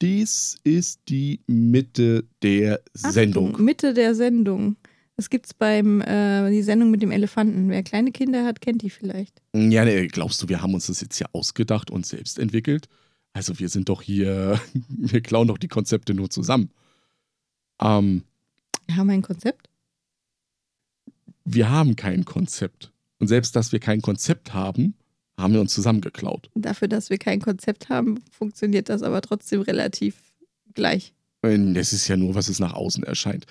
[0.00, 3.50] Dies ist die Mitte der Sendung.
[3.52, 4.76] Achtung, Mitte der Sendung.
[5.22, 7.68] Das gibt's beim äh, die Sendung mit dem Elefanten.
[7.68, 9.40] Wer kleine Kinder hat, kennt die vielleicht.
[9.54, 12.88] Ja, nee, glaubst du, wir haben uns das jetzt hier ausgedacht und selbst entwickelt?
[13.32, 16.70] Also wir sind doch hier, wir klauen doch die Konzepte nur zusammen.
[17.80, 18.24] Ähm,
[18.88, 19.68] Wir haben ein Konzept.
[21.44, 22.90] wir haben kein Konzept.
[23.20, 24.94] Und selbst, dass wir kein Konzept haben,
[25.38, 26.50] haben wir uns zusammengeklaut.
[26.56, 30.16] Dafür, dass wir kein Konzept haben, funktioniert das aber trotzdem relativ
[30.74, 31.14] gleich.
[31.42, 33.46] Und Das ist ja nur, was es nach außen erscheint.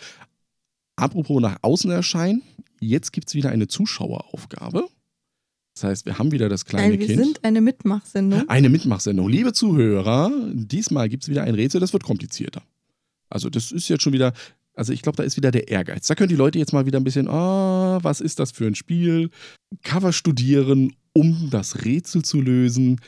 [1.02, 2.44] Apropos nach außen erscheinen,
[2.80, 4.88] jetzt gibt es wieder eine Zuschaueraufgabe.
[5.74, 7.20] Das heißt, wir haben wieder das kleine wir Kind.
[7.20, 8.48] sind eine Mitmachsendung.
[8.48, 9.28] Eine Mitmachsendung.
[9.28, 12.62] Liebe Zuhörer, diesmal gibt es wieder ein Rätsel, das wird komplizierter.
[13.30, 14.34] Also, das ist jetzt schon wieder,
[14.76, 16.06] also ich glaube, da ist wieder der Ehrgeiz.
[16.06, 18.76] Da können die Leute jetzt mal wieder ein bisschen, ah, was ist das für ein
[18.76, 19.32] Spiel?
[19.82, 23.02] Cover studieren, um das Rätsel zu lösen.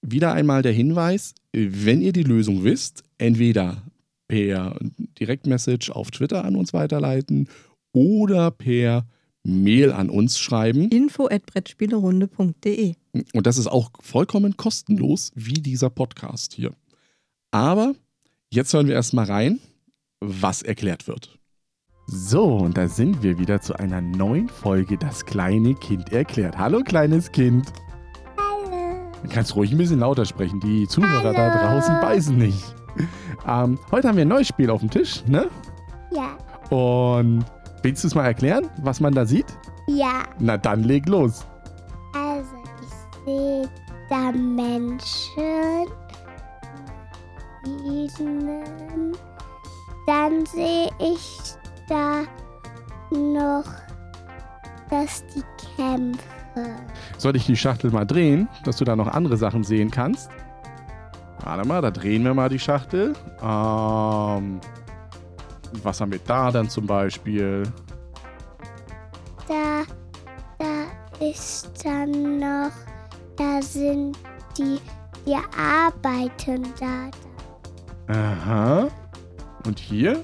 [0.00, 3.82] Wieder einmal der Hinweis, wenn ihr die Lösung wisst, entweder
[4.28, 4.78] per
[5.18, 7.48] Direktmessage auf Twitter an uns weiterleiten
[7.92, 9.06] oder per
[9.42, 10.90] Mail an uns schreiben.
[10.90, 12.94] Info at brettspielerunde.de.
[13.32, 16.72] Und das ist auch vollkommen kostenlos, wie dieser Podcast hier.
[17.50, 17.94] Aber
[18.52, 19.58] jetzt hören wir erstmal rein,
[20.20, 21.38] was erklärt wird.
[22.06, 26.56] So, und da sind wir wieder zu einer neuen Folge Das kleine Kind erklärt.
[26.56, 27.66] Hallo, kleines Kind.
[28.38, 29.10] Hallo.
[29.22, 30.60] Du kannst ruhig ein bisschen lauter sprechen.
[30.60, 31.80] Die Zuhörer da Hallo.
[31.80, 32.77] draußen beißen nicht.
[33.46, 35.48] Ähm, heute haben wir ein neues Spiel auf dem Tisch, ne?
[36.10, 36.36] Ja.
[36.76, 37.44] Und
[37.82, 39.46] willst du es mal erklären, was man da sieht?
[39.86, 40.24] Ja.
[40.38, 41.46] Na dann leg los.
[42.14, 43.68] Also, ich sehe
[44.10, 45.88] da Menschen,
[47.64, 49.16] Wiesen.
[50.06, 51.38] Dann sehe ich
[51.88, 52.22] da
[53.10, 53.64] noch,
[54.90, 55.42] dass die
[55.76, 56.18] kämpfen.
[57.18, 60.30] Soll ich die Schachtel mal drehen, dass du da noch andere Sachen sehen kannst?
[61.48, 63.14] Warte mal, da drehen wir mal die Schachtel.
[63.42, 64.60] Ähm,
[65.82, 67.62] was haben wir da dann zum Beispiel?
[69.48, 69.82] Da,
[70.58, 72.70] da ist dann noch
[73.38, 74.18] Da sind
[74.58, 74.78] die,
[75.24, 78.12] die arbeiten da.
[78.12, 78.88] Aha.
[79.64, 80.22] Und hier?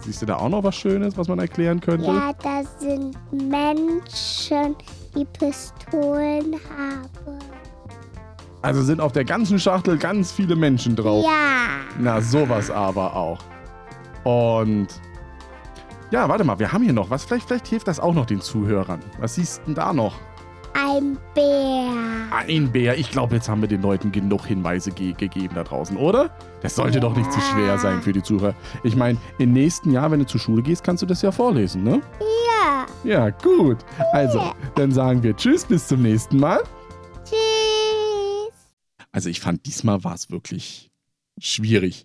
[0.00, 2.06] Siehst du da auch noch was Schönes, was man erklären könnte?
[2.06, 4.74] Ja, da sind Menschen,
[5.14, 7.43] die Pistolen haben.
[8.64, 11.22] Also sind auf der ganzen Schachtel ganz viele Menschen drauf.
[11.22, 11.66] Ja.
[11.98, 13.38] Na, sowas aber auch.
[14.22, 14.88] Und
[16.10, 17.26] ja, warte mal, wir haben hier noch was.
[17.26, 19.00] Vielleicht, vielleicht hilft das auch noch den Zuhörern.
[19.20, 20.14] Was siehst du denn da noch?
[20.72, 21.92] Ein Bär.
[22.30, 22.96] Ein Bär.
[22.96, 26.30] Ich glaube, jetzt haben wir den Leuten genug Hinweise ge gegeben da draußen, oder?
[26.62, 28.54] Das sollte doch nicht zu schwer sein für die Zuhörer.
[28.82, 31.84] Ich meine, im nächsten Jahr, wenn du zur Schule gehst, kannst du das ja vorlesen,
[31.84, 32.00] ne?
[32.48, 32.86] Ja.
[33.04, 33.84] Ja, gut.
[34.12, 34.40] Also,
[34.74, 36.60] dann sagen wir Tschüss, bis zum nächsten Mal.
[39.14, 40.90] Also, ich fand, diesmal war es wirklich
[41.38, 42.04] schwierig,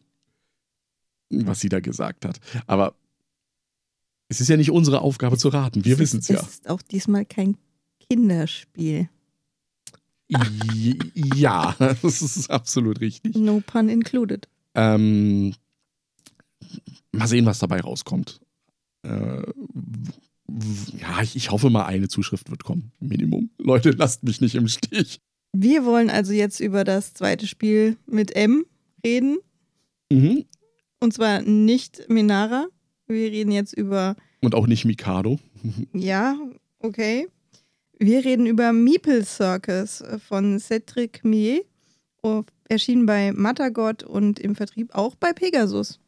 [1.31, 2.39] was sie da gesagt hat.
[2.67, 2.93] Aber
[4.27, 5.85] es ist ja nicht unsere Aufgabe zu raten.
[5.85, 6.39] Wir wissen es ja.
[6.39, 7.57] Es ist auch diesmal kein
[7.99, 9.09] Kinderspiel.
[11.15, 13.35] Ja, das ist absolut richtig.
[13.35, 14.47] No pun included.
[14.75, 15.55] Ähm,
[17.11, 18.39] mal sehen, was dabei rauskommt.
[19.01, 19.41] Äh,
[20.99, 22.91] ja, ich, ich hoffe mal, eine Zuschrift wird kommen.
[22.99, 23.49] Minimum.
[23.57, 25.21] Leute, lasst mich nicht im Stich.
[25.51, 28.65] Wir wollen also jetzt über das zweite Spiel mit M
[29.05, 29.39] reden.
[30.11, 30.45] Mhm.
[30.99, 32.67] Und zwar nicht Minara.
[33.07, 35.39] Wir reden jetzt über, Und auch nicht Mikado.
[35.93, 36.37] ja,
[36.79, 37.27] okay.
[37.97, 41.65] Wir reden über Meeple Circus von Cedric Millet.
[42.67, 45.99] Erschienen bei Matagot und im Vertrieb auch bei Pegasus.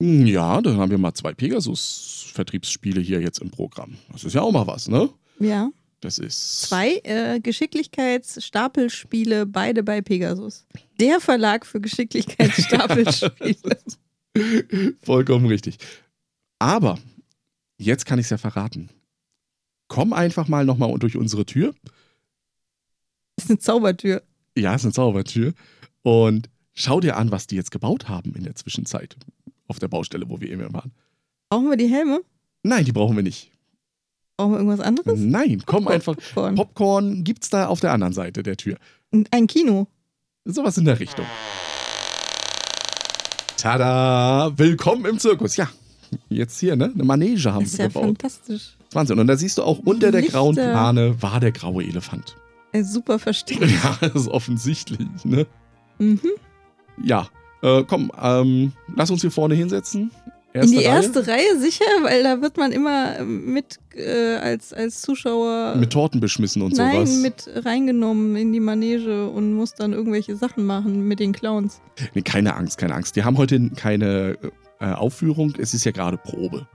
[0.00, 3.96] Ja, dann haben wir mal zwei Pegasus-Vertriebsspiele hier jetzt im Programm.
[4.10, 5.10] Das ist ja auch mal was, ne?
[5.38, 5.70] Ja.
[6.02, 6.60] Das ist.
[6.62, 10.66] Zwei äh, Geschicklichkeitsstapelspiele, beide bei Pegasus.
[10.98, 13.78] Der Verlag für Geschicklichkeitsstapelspiele.
[15.02, 15.78] Vollkommen richtig.
[16.58, 16.98] Aber
[17.78, 18.90] jetzt kann ich es ja verraten.
[19.86, 21.72] Komm einfach mal nochmal durch unsere Tür.
[23.36, 24.24] Das ist eine Zaubertür.
[24.56, 25.54] Ja, ist eine Zaubertür.
[26.02, 29.14] Und schau dir an, was die jetzt gebaut haben in der Zwischenzeit.
[29.68, 30.90] Auf der Baustelle, wo wir eben waren.
[31.48, 32.22] Brauchen wir die Helme?
[32.64, 33.51] Nein, die brauchen wir nicht.
[34.42, 35.20] Brauchen wir irgendwas anderes?
[35.20, 36.16] Nein, komm Popcorn, einfach.
[36.16, 36.54] Popcorn.
[36.56, 38.76] Popcorn gibt's da auf der anderen Seite der Tür.
[39.30, 39.86] Ein Kino.
[40.44, 41.24] Sowas in der Richtung.
[43.56, 44.50] Tada!
[44.56, 45.54] Willkommen im Zirkus.
[45.56, 45.68] Ja,
[46.28, 46.90] jetzt hier, ne?
[46.92, 48.02] Eine Manege haben Das ist wir ja gebaut.
[48.04, 48.76] fantastisch.
[48.90, 49.20] Wahnsinn.
[49.20, 50.38] Und da siehst du auch, unter der Lichter.
[50.38, 52.34] grauen Plane war der graue Elefant.
[52.72, 53.62] Äh, super versteckt.
[53.84, 55.46] Ja, das ist offensichtlich, ne?
[56.00, 56.18] Mhm.
[57.04, 57.28] Ja.
[57.62, 60.10] Äh, komm, ähm, lass uns hier vorne hinsetzen.
[60.54, 60.84] In die Reihe.
[60.84, 65.90] erste Reihe sicher, weil da wird man immer äh, mit äh, als, als Zuschauer Mit
[65.90, 67.22] Torten beschmissen und nein, sowas.
[67.22, 71.80] mit reingenommen in die Manege und muss dann irgendwelche Sachen machen mit den Clowns.
[72.14, 73.16] Nee, keine Angst, keine Angst.
[73.16, 74.36] Die haben heute keine
[74.80, 75.54] äh, Aufführung.
[75.58, 76.66] Es ist ja gerade Probe.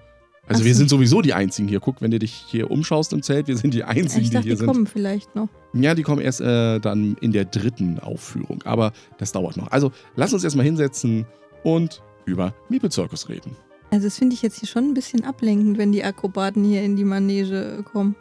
[0.48, 0.78] Also Ach wir so.
[0.80, 1.80] sind sowieso die Einzigen hier.
[1.82, 4.44] Guck, wenn du dich hier umschaust im Zelt, wir sind die Einzigen, ich die dachte,
[4.46, 4.68] hier die sind.
[4.68, 5.50] kommen vielleicht noch.
[5.74, 8.64] Ja, die kommen erst äh, dann in der dritten Aufführung.
[8.64, 9.70] Aber das dauert noch.
[9.72, 11.26] Also lass uns erstmal hinsetzen
[11.64, 13.56] und über Meeple Circus reden.
[13.92, 16.96] Also das finde ich jetzt hier schon ein bisschen ablenkend, wenn die Akrobaten hier in
[16.96, 18.16] die Manege kommen.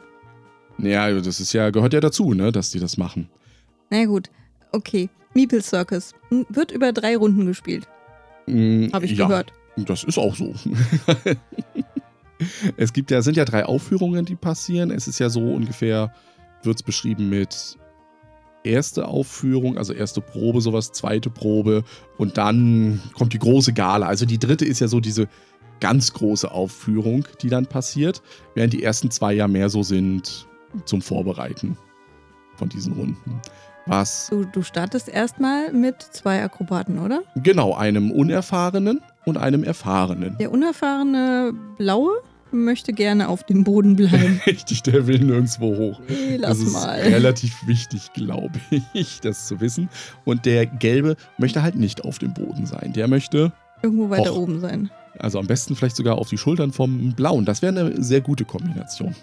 [0.78, 3.28] Ja, das ist ja, gehört ja dazu, ne, dass die das machen.
[3.90, 4.30] Na gut,
[4.72, 5.08] okay.
[5.34, 6.14] Meeple Circus
[6.48, 7.86] wird über drei Runden gespielt,
[8.46, 9.52] Mm, habe ich ja, gehört.
[9.76, 10.54] Das ist auch so.
[12.76, 14.90] es gibt ja, sind ja drei Aufführungen, die passieren.
[14.90, 16.14] Es ist ja so ungefähr,
[16.62, 17.76] wird es beschrieben mit
[18.64, 21.84] erste Aufführung, also erste Probe, sowas, zweite Probe
[22.18, 24.06] und dann kommt die große Gala.
[24.06, 25.28] Also die dritte ist ja so diese
[25.80, 28.22] ganz große Aufführung, die dann passiert,
[28.54, 30.46] während die ersten zwei ja mehr so sind
[30.84, 31.76] zum Vorbereiten
[32.56, 33.40] von diesen Runden.
[33.86, 37.22] Was Du, du startest erstmal mit zwei Akrobaten, oder?
[37.36, 40.36] genau einem Unerfahrenen und einem Erfahrenen.
[40.38, 42.10] Der unerfahrene Blaue
[42.50, 44.40] möchte gerne auf dem Boden bleiben.
[44.46, 46.00] Richtig, der will nirgendwo hoch.
[46.08, 46.98] Nee, lass das ist mal.
[47.00, 48.58] relativ wichtig, glaube
[48.92, 49.88] ich, das zu wissen.
[50.24, 52.92] Und der Gelbe möchte halt nicht auf dem Boden sein.
[52.92, 54.38] Der möchte, Irgendwo weiter Och.
[54.38, 54.90] oben sein.
[55.18, 57.44] Also am besten vielleicht sogar auf die Schultern vom Blauen.
[57.44, 59.14] Das wäre eine sehr gute Kombination.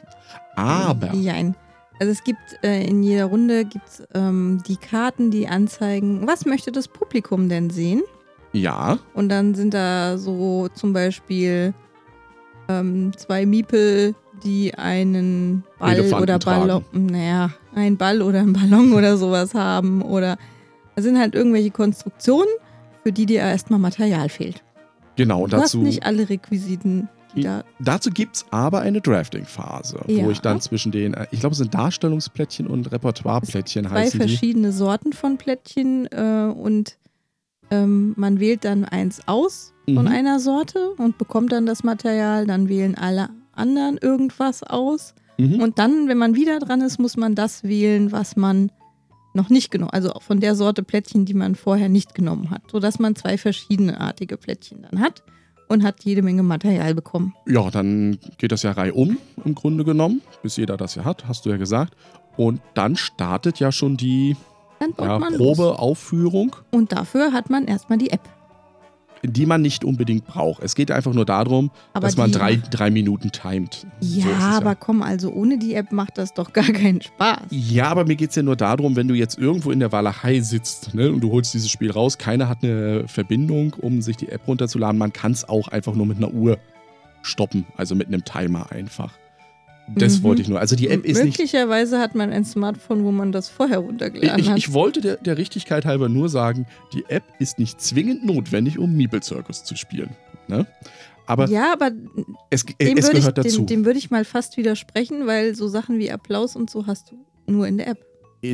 [0.55, 1.55] Aber, Jein.
[1.99, 6.71] Also es gibt äh, in jeder Runde gibt's, ähm, die Karten, die anzeigen, was möchte
[6.71, 8.01] das Publikum denn sehen?
[8.53, 11.73] ja, Und dann sind da so zum Beispiel
[12.69, 18.93] ähm, zwei Miepel, die einen Ball Elefanten oder Ballon, naja, einen Ball oder einen Ballon
[18.93, 20.01] oder sowas haben.
[20.01, 20.37] Oder
[20.95, 22.49] da sind halt irgendwelche Konstruktionen,
[23.03, 24.63] für die dir erstmal Material fehlt.
[25.15, 25.43] Genau.
[25.43, 27.63] Und Du hast dazu, nicht alle Requisiten, die da.
[27.79, 30.23] dazu gibt es aber eine Drafting-Phase, Ja.
[30.25, 34.19] wo ich dann zwischen den, äh, ich glaube, es sind Darstellungsplättchen und Repertoireplättchen zwei heißen
[34.19, 34.27] die.
[34.27, 36.97] verschiedene Sorten von Plättchen äh, und
[37.71, 40.11] ähm, man wählt dann eins aus von Mhm.
[40.11, 42.45] einer Sorte und bekommt dann das Material.
[42.45, 45.13] Dann wählen alle anderen irgendwas aus.
[45.37, 45.59] Mhm.
[45.61, 48.71] Und dann, wenn man wieder dran ist, muss man das wählen, was man
[49.33, 52.99] noch nicht genommen, also von der Sorte Plättchen, die man vorher nicht genommen hat, sodass
[52.99, 55.23] man zwei verschiedenartige Plättchen dann hat
[55.67, 57.33] und hat jede Menge Material bekommen.
[57.47, 61.45] Ja, dann geht das ja reihum im Grunde genommen, bis jeder das ja hat, hast
[61.45, 61.95] du ja gesagt.
[62.37, 64.35] Und dann startet ja schon die
[64.99, 65.19] ja.
[65.19, 68.27] Probeaufführung, Und dafür hat man erstmal die App.
[69.23, 70.61] Die man nicht unbedingt braucht.
[70.63, 73.85] Es geht einfach nur darum, Aber dass man drei, drei Minuten timet.
[74.01, 77.43] So Ja, es aber komm, also ohne die App macht das doch gar keinen Spaß.
[77.49, 80.41] Ja, aber mir geht es ja nur darum, wenn du jetzt irgendwo in der Walachei
[80.41, 84.29] sitzt ne, und du holst dieses Spiel raus, keiner hat eine Verbindung, um sich die
[84.29, 84.97] App runterzuladen.
[84.97, 86.57] Man kann es auch einfach nur mit einer Uhr
[87.21, 89.13] stoppen, also mit einem Timer einfach.
[89.95, 90.23] Das Mhm.
[90.23, 90.59] wollte ich nur.
[90.59, 91.37] Also die App ist nicht.
[91.37, 94.57] Möglicherweise hat man ein Smartphone, wo man das vorher runtergeladen Ich, hat.
[94.57, 98.95] ich wollte der, der Richtigkeit halber nur sagen, die App ist nicht zwingend notwendig, um
[98.95, 100.11] Meeple Circus zu spielen.
[100.47, 100.65] Ne?
[101.25, 101.91] Aber ja, aber
[102.49, 103.57] es, dem es würde ich, gehört dazu.
[103.59, 107.11] dem, dem würde ich mal fast widersprechen, weil so Sachen wie Applaus und so hast
[107.11, 107.17] du
[107.51, 108.05] nur in der App.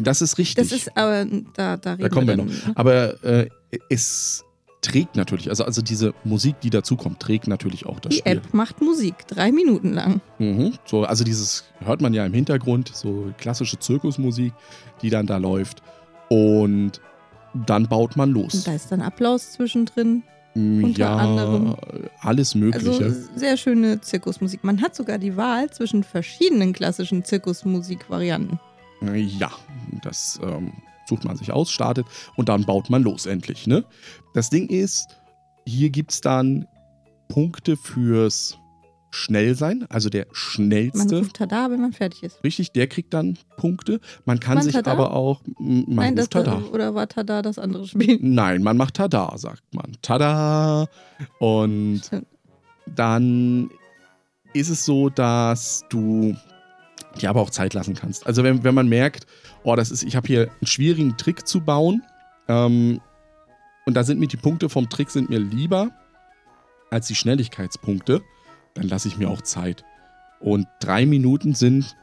[0.04, 0.56] das ist richtig.
[0.68, 2.54] Das ist aber, da, da reden kommen wir dann, noch.
[2.76, 3.48] Aber äh,
[3.90, 4.44] es
[4.82, 8.34] trägt natürlich, also, also diese Musik, die dazukommt, trägt natürlich auch das Die Spiel.
[8.34, 10.22] App macht Musik, drei Minuten lang.
[10.38, 10.74] Mhm.
[10.86, 14.54] So, also dieses hört man ja im Hintergrund, so klassische Zirkusmusik,
[15.02, 15.82] die dann da läuft.
[16.30, 17.02] Und
[17.54, 18.64] dann baut man Und los.
[18.64, 20.24] da ist dann Applaus zwischendrin.
[20.56, 21.76] Mm, unter ja, anderem.
[22.22, 23.04] alles Mögliche.
[23.04, 24.64] Also sehr schöne Zirkusmusik.
[24.64, 28.60] Man hat sogar die Wahl zwischen verschiedenen klassischen Zirkusmusikvarianten.
[29.14, 29.52] Ja,
[30.02, 30.74] das ähm,
[31.10, 32.06] sucht man sich aus, startet
[32.38, 33.68] und dann baut man los endlich.
[33.68, 33.84] Ne?
[34.34, 35.08] Das Ding ist,
[35.66, 36.66] hier gibt es dann
[37.28, 38.58] Punkte fürs
[39.12, 41.18] Schnellsein, also der Man schnellste.
[41.20, 42.44] ruft Tada, wenn man fertig ist.
[42.44, 44.00] Richtig, der kriegt dann Punkte.
[44.26, 44.92] Man kann Man sich Tada?
[44.92, 45.42] aber auch.
[45.58, 46.62] Man Nein, das ruft Tada.
[46.72, 48.20] oder war Tada das andere Spiel?
[48.22, 49.98] Nein, man macht Tada, sagt man.
[50.04, 50.86] Tada!
[51.40, 52.28] Und Stimmt.
[52.96, 53.72] dann
[54.54, 56.36] ist es so, dass du
[57.20, 58.26] dir aber auch Zeit lassen kannst.
[58.26, 59.28] Also wenn, wenn man merkt,
[59.64, 62.02] oh, das ist, ich habe hier einen schwierigen Trick zu bauen,
[62.48, 63.00] ähm,
[63.86, 65.92] und da sind mir die Punkte vom Trick sind mir lieber
[66.92, 68.22] als die Schnelligkeitspunkte,
[68.74, 69.84] dann lasse ich mir auch Zeit.
[70.40, 71.96] Und drei Minuten sind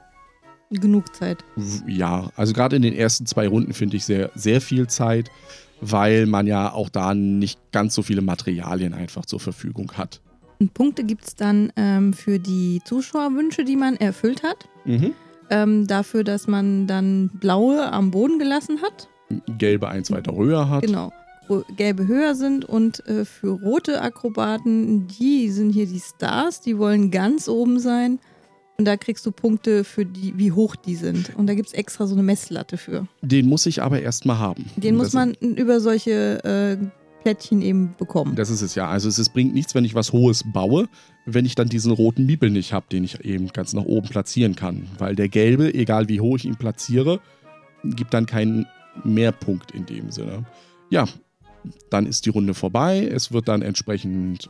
[0.71, 1.45] Genug Zeit.
[1.87, 5.31] Ja, also gerade in den ersten zwei Runden finde ich sehr, sehr viel Zeit,
[5.81, 10.21] weil man ja auch da nicht ganz so viele Materialien einfach zur Verfügung hat.
[10.59, 14.69] Und Punkte gibt es dann ähm, für die Zuschauerwünsche, die man erfüllt hat.
[15.49, 19.09] Ähm, dafür, dass man dann blaue am Boden gelassen hat.
[19.59, 20.83] Gelbe eins weiter höher hat.
[20.83, 21.13] Genau.
[21.77, 27.13] Gelbe höher sind und äh, für rote Akrobaten, die sind hier die Stars, die wollen
[27.13, 28.19] ganz oben sein.
[28.79, 31.35] Und da kriegst du Punkte für die, wie hoch die sind.
[31.37, 33.07] Und da gibt es extra so eine Messlatte für.
[33.23, 34.67] Den muss ich aber erstmal haben.
[34.77, 36.77] Den muss man über solche äh,
[37.23, 38.37] Plättchen eben bekommen.
[38.37, 38.89] Das ist es ja.
[38.89, 40.89] Also es, es bringt nichts, wenn ich was Hohes baue,
[41.27, 44.55] wenn ich dann diesen roten Miepel nicht habe, den ich eben ganz nach oben platzieren
[44.55, 44.87] kann.
[44.99, 47.21] Weil der gelbe, egal wie hoch ich ihn platziere,
[47.85, 48.67] gibt dann keinen
[49.05, 50.47] Mehrpunkt in dem Sinne.
[50.89, 51.07] Ja,
[51.91, 53.07] dann ist die Runde vorbei.
[53.13, 54.49] Es wird dann entsprechend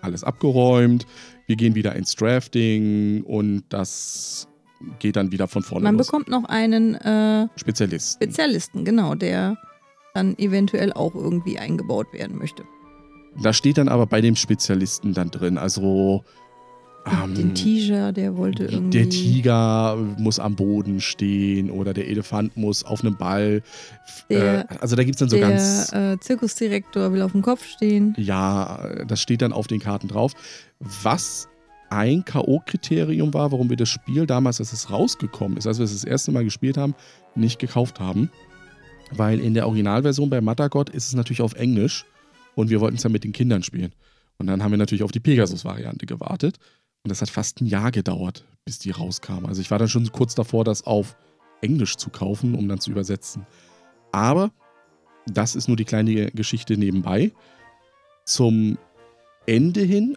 [0.00, 1.06] alles abgeräumt.
[1.46, 4.48] Wir gehen wieder ins Drafting und das
[4.98, 6.06] geht dann wieder von vorne Man los.
[6.06, 8.22] bekommt noch einen äh, Spezialisten.
[8.22, 9.56] Spezialisten, genau, der
[10.14, 12.64] dann eventuell auch irgendwie eingebaut werden möchte.
[13.42, 15.58] Da steht dann aber bei dem Spezialisten dann drin.
[15.58, 16.24] Also
[17.06, 18.98] ähm, Den Tiger, der wollte irgendwie.
[18.98, 23.62] Der Tiger muss am Boden stehen oder der Elefant muss auf einem Ball.
[24.30, 25.88] Der- äh, also da gibt es dann so ganz.
[25.90, 28.14] der äh, Zirkusdirektor will auf dem Kopf stehen.
[28.18, 30.32] Ja, das steht dann auf den Karten drauf.
[31.02, 31.46] Was
[31.90, 35.92] ein K.O.-Kriterium war, warum wir das Spiel damals, als es rausgekommen ist, als wir es
[35.92, 36.94] das erste Mal gespielt haben,
[37.36, 38.30] nicht gekauft haben.
[39.12, 42.04] Weil in der Originalversion bei Matagot ist es natürlich auf Englisch
[42.56, 43.92] und wir wollten es ja mit den Kindern spielen.
[44.38, 46.56] Und dann haben wir natürlich auf die Pegasus-Variante gewartet.
[47.04, 49.46] Und das hat fast ein Jahr gedauert, bis die rauskam.
[49.46, 51.16] Also ich war dann schon kurz davor, das auf
[51.60, 53.46] Englisch zu kaufen, um dann zu übersetzen.
[54.10, 54.50] Aber
[55.26, 57.30] das ist nur die kleine Geschichte nebenbei.
[58.24, 58.78] Zum
[59.46, 60.16] Ende hin,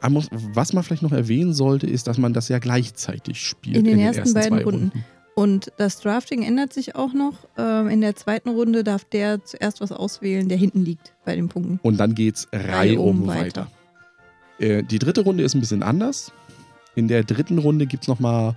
[0.00, 3.76] was man vielleicht noch erwähnen sollte, ist, dass man das ja gleichzeitig spielt.
[3.76, 5.04] In den ersten beiden zwei Runden.
[5.38, 7.34] Und das Drafting ändert sich auch noch.
[7.58, 11.48] Ähm, in der zweiten Runde darf der zuerst was auswählen, der hinten liegt bei den
[11.48, 11.78] Punkten.
[11.82, 13.70] Und dann geht's reihum weiter.
[14.58, 16.32] Äh, die dritte Runde ist ein bisschen anders.
[16.94, 18.56] In der dritten Runde gibt es nochmal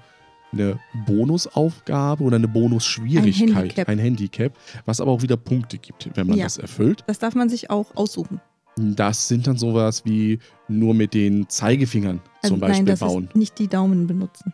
[0.54, 3.90] eine Bonusaufgabe oder eine Bonusschwierigkeit, Ein Handicap.
[3.90, 4.54] ein Handicap,
[4.86, 6.46] was aber auch wieder Punkte gibt, wenn man Ja.
[6.46, 7.04] das erfüllt.
[7.08, 8.40] Das darf man sich auch aussuchen.
[8.78, 13.26] Das sind dann sowas wie nur mit den Zeigefingern Also zum Beispiel nein, das bauen.
[13.26, 14.54] ist nicht die Daumen benutzen.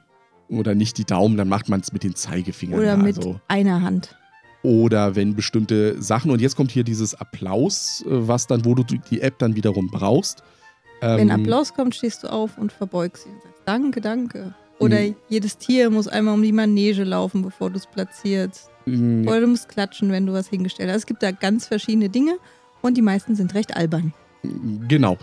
[0.50, 2.80] Oder nicht die Daumen, dann macht man es mit den Zeigefingern.
[2.80, 3.40] Oder ja, mit also.
[3.48, 4.16] einer Hand.
[4.64, 8.84] Oder wenn bestimmte Sachen, und jetzt kommt hier dieses Applaus, äh, was dann, wo du
[8.84, 10.44] die App dann wiederum brauchst.
[11.02, 14.54] Wenn Ähm, Applaus kommt, stehst du auf und verbeugst dich und sagst Danke, danke.
[14.80, 15.16] Oder Mhm.
[15.30, 18.70] jedes Tier muss einmal um die Manege laufen, bevor du es platzierst.
[18.86, 20.98] Mm, Oder du musst klatschen, wenn du was hingestellt hast.
[20.98, 22.36] Es gibt da ganz verschiedene Dinge
[22.82, 24.14] und die meisten sind recht albern.
[24.88, 25.18] Genau.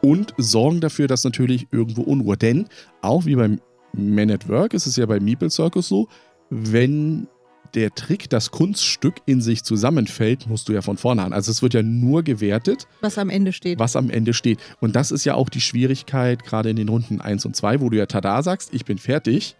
[0.00, 2.36] Und sorgen dafür, dass natürlich irgendwo Unruhe.
[2.36, 2.68] Denn
[3.02, 3.60] auch wie beim
[3.92, 6.08] Man at Work ist es ja beim Meeple Circus so,
[6.50, 7.26] wenn
[7.74, 11.32] der Trick, das Kunststück in sich zusammenfällt, musst du ja von vorne an.
[11.32, 13.78] Also es wird ja nur gewertet, Was am Ende steht.
[13.78, 14.58] was am Ende steht.
[14.80, 17.90] Und das ist ja auch die Schwierigkeit, gerade in den Runden 1 und 2, wo
[17.90, 19.56] du ja tada sagst, ich bin fertig.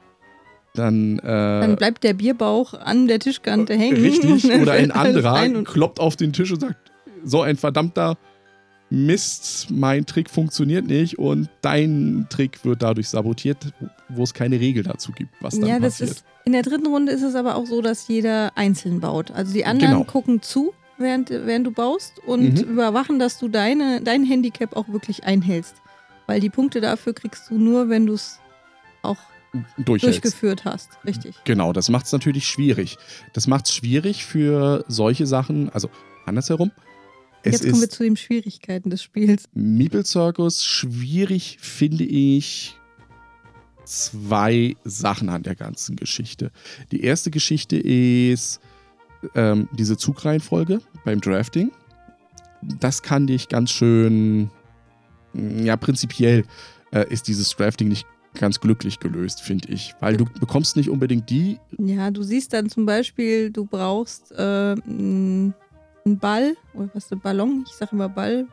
[0.74, 4.00] Dann, äh, Dann bleibt der Bierbauch an der Tischkante hängen.
[4.00, 6.92] Richtig, oder ein anderer ein kloppt auf den Tisch und sagt,
[7.24, 8.16] so ein verdammter
[8.90, 13.72] Mist, mein Trick funktioniert nicht und dein Trick wird dadurch sabotiert,
[14.08, 16.10] wo es keine Regel dazu gibt, was dann Ja, das passiert.
[16.10, 16.24] ist.
[16.44, 19.30] In der dritten Runde ist es aber auch so, dass jeder einzeln baut.
[19.30, 20.04] Also die anderen Genau.
[20.04, 22.70] gucken zu, während, während du baust und Mhm.
[22.72, 25.74] überwachen, dass du deine, dein Handicap auch wirklich einhältst.
[26.26, 28.38] Weil die Punkte dafür kriegst du nur, wenn du es
[29.02, 29.16] auch
[29.78, 30.90] durchgeführt hast.
[31.06, 31.36] Richtig.
[31.44, 32.96] Genau, das macht es natürlich schwierig.
[33.32, 35.88] Das macht es schwierig für solche Sachen, also
[36.26, 36.70] andersherum.
[37.44, 39.44] Jetzt kommen wir zu den Schwierigkeiten des Spiels.
[39.54, 42.77] Meeple Circus schwierig, finde ich,
[43.88, 46.50] zwei Sachen an der ganzen Geschichte.
[46.92, 48.60] Die erste Geschichte ist
[49.34, 51.70] ähm, diese Zugreihenfolge beim Drafting.
[52.62, 54.50] Das kann dich ganz schön,
[55.32, 56.44] mm, ja, prinzipiell
[56.92, 59.94] äh, ist dieses Drafting nicht ganz glücklich gelöst, finde ich.
[60.00, 64.74] Weil du bekommst nicht unbedingt die Ja, du siehst dann zum Beispiel, du brauchst äh,
[64.86, 65.54] einen
[66.04, 67.64] Ball, oder was ist ein Ballon?
[67.66, 68.46] Ich sage immer Ball.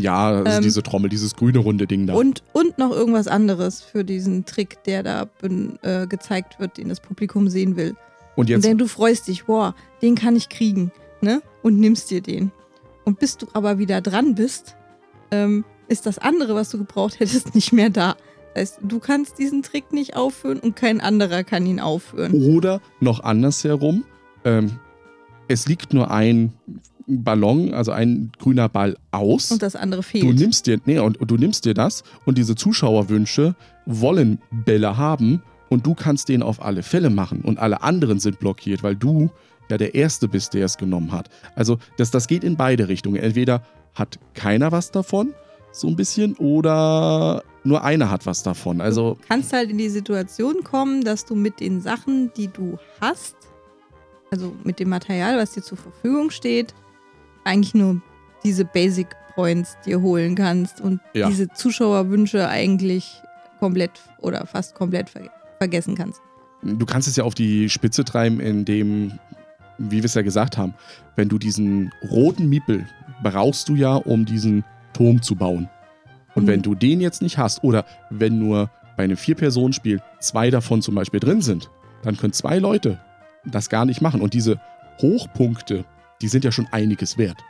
[0.00, 2.14] Ja, also Ähm, diese Trommel, dieses grüne runde Ding da.
[2.14, 5.28] Und, und noch irgendwas anderes für diesen Trick, der da
[5.82, 7.90] äh, gezeigt wird, den das Publikum sehen will.
[7.90, 7.96] Und
[8.36, 11.40] Und jetzt, denn du freust dich, boah, den kann ich kriegen, ne?
[11.62, 12.50] Und nimmst dir den.
[13.04, 14.76] Und bis du aber wieder dran bist,
[15.30, 18.16] ähm, ist das andere, was du gebraucht hättest, nicht mehr da.
[18.54, 22.32] Das heißt, du kannst diesen Trick nicht aufführen und kein anderer kann ihn aufführen.
[22.32, 24.04] oder noch andersherum,
[24.44, 24.78] ähm,
[25.48, 26.52] es liegt nur ein
[27.06, 29.50] Ballon, also ein grüner Ball aus.
[29.50, 30.24] Und das andere fehlt.
[30.24, 33.54] Du nimmst dir, nee, und, und du nimmst dir das und diese Zuschauerwünsche
[33.86, 38.38] wollen Bälle haben und du kannst den auf alle Fälle machen und alle anderen sind
[38.38, 39.30] blockiert, weil du
[39.70, 41.28] ja der Erste bist, der es genommen hat.
[41.54, 43.16] Also das, das geht in beide Richtungen.
[43.16, 43.62] Entweder
[43.94, 45.34] hat keiner was davon,
[45.72, 48.80] so ein bisschen, oder nur einer hat was davon.
[48.80, 53.36] Also kannst halt in die Situation kommen, dass du mit den Sachen, die du hast,
[54.30, 56.74] also mit dem Material, was dir zur Verfügung steht,
[57.44, 58.00] eigentlich nur
[58.44, 61.28] diese Basic Points dir holen kannst und Ja.
[61.28, 63.20] diese Zuschauerwünsche eigentlich
[63.58, 65.22] komplett oder fast komplett ver
[65.58, 66.20] vergessen kannst.
[66.62, 69.12] Du kannst es ja auf die Spitze treiben, indem,
[69.78, 70.74] wie wir es ja gesagt haben,
[71.16, 72.86] wenn du diesen roten Miepel
[73.22, 75.68] brauchst du ja, um diesen Turm zu bauen.
[76.34, 76.48] Und Mhm.
[76.48, 80.94] wenn du den jetzt nicht hast, oder wenn nur bei einem Vier-Personen-Spiel zwei davon zum
[80.96, 81.70] Beispiel drin sind,
[82.02, 82.98] dann können zwei Leute
[83.44, 84.20] das gar nicht machen.
[84.20, 84.60] Und diese
[85.00, 85.84] Hochpunkte,
[86.24, 87.44] die sind ja schon einiges wert.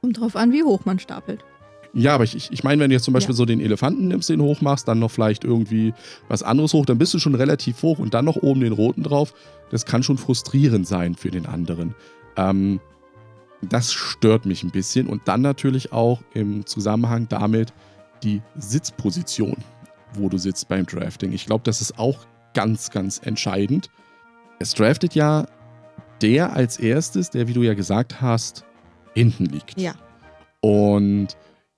[0.00, 1.44] Kommt drauf an, wie hoch man stapelt.
[1.92, 3.36] Ja, aber ich, ich, meine, wenn du jetzt zum Beispiel Ja.
[3.36, 5.94] so den Elefanten nimmst, den hochmachst, dann noch vielleicht irgendwie
[6.26, 9.04] was anderes hoch, dann bist du schon relativ hoch und dann noch oben den roten
[9.04, 9.32] drauf.
[9.70, 11.94] Das kann schon frustrierend sein für den anderen.
[12.36, 12.80] Ähm,
[13.62, 17.72] das stört mich ein bisschen und dann natürlich auch im Zusammenhang damit
[18.24, 19.58] die Sitzposition,
[20.14, 21.32] wo du sitzt beim Drafting.
[21.32, 23.88] Ich glaube, das ist auch ganz, ganz entscheidend.
[24.58, 25.46] Es draftet ja
[26.22, 28.64] der als erstes, der, wie du ja gesagt hast,
[29.14, 29.80] hinten liegt.
[29.80, 29.94] Ja.
[30.60, 31.28] Und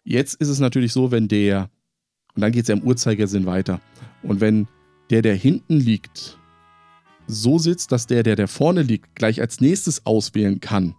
[0.05, 1.71] jetzt ist es natürlich so, wenn der,
[2.35, 3.81] und dann geht es ja im Uhrzeigersinn weiter,
[4.23, 4.69] und wenn
[5.11, 6.39] der, der hinten liegt,
[7.27, 10.95] so sitzt, dass der, der, der vorne liegt, gleich als nächstes auswählen kann,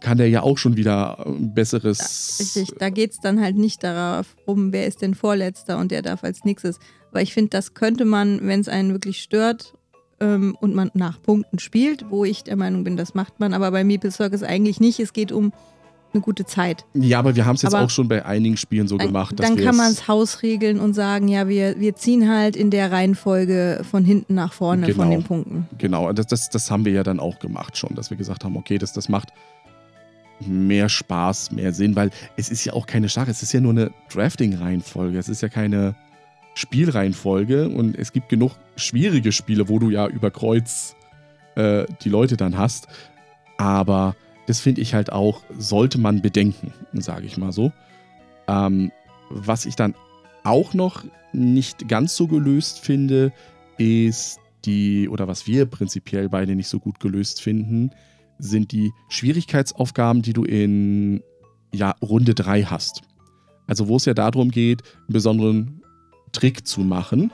[0.00, 2.38] kann der ja auch schon wieder ein besseres.
[2.40, 6.24] Richtig, da geht es dann halt nicht darum, wer ist denn Vorletzter und der darf
[6.24, 6.78] als nächstes.
[7.10, 9.74] Aber ich finde, das könnte man, wenn es einen wirklich stört
[10.22, 13.70] ähm, und man nach Punkten spielt, wo ich der Meinung bin, das macht man, aber
[13.72, 15.00] bei Meeple Circus eigentlich nicht.
[15.00, 15.52] Es geht um
[16.14, 16.84] eine gute Zeit.
[16.92, 19.34] Ja, aber wir haben es jetzt Aber- auch schon bei einigen Spielen so gemacht.
[19.40, 23.80] dann kann man es hausregeln und sagen, ja, wir, wir ziehen halt in der Reihenfolge
[23.90, 25.10] von hinten nach vorne von Genau.
[25.10, 25.68] den Punkten.
[25.78, 28.56] Genau, das, das, das haben wir ja dann auch gemacht schon, dass wir gesagt haben,
[28.58, 29.30] okay, das, das macht
[30.46, 33.70] mehr Spaß, mehr Sinn, weil es ist ja auch keine Sache, es ist ja nur
[33.72, 35.94] eine Drafting-Reihenfolge, es ist ja keine
[36.54, 40.94] Spielreihenfolge und es gibt genug schwierige Spiele, wo du ja über Kreuz
[41.54, 42.88] äh, die Leute dann hast,
[43.56, 47.72] aber das finde ich halt auch, sollte man bedenken, sage ich mal so.
[48.48, 48.90] Ähm,
[49.30, 49.94] was ich dann
[50.44, 53.32] auch noch nicht ganz so gelöst finde,
[53.78, 57.90] ist die, oder was wir prinzipiell beide nicht so gut gelöst finden,
[58.38, 61.22] sind die Schwierigkeitsaufgaben, die du in
[61.72, 63.02] ja, Runde 3 hast.
[63.66, 65.81] Also wo es ja darum geht, einen besonderen
[66.32, 67.32] Trick zu machen,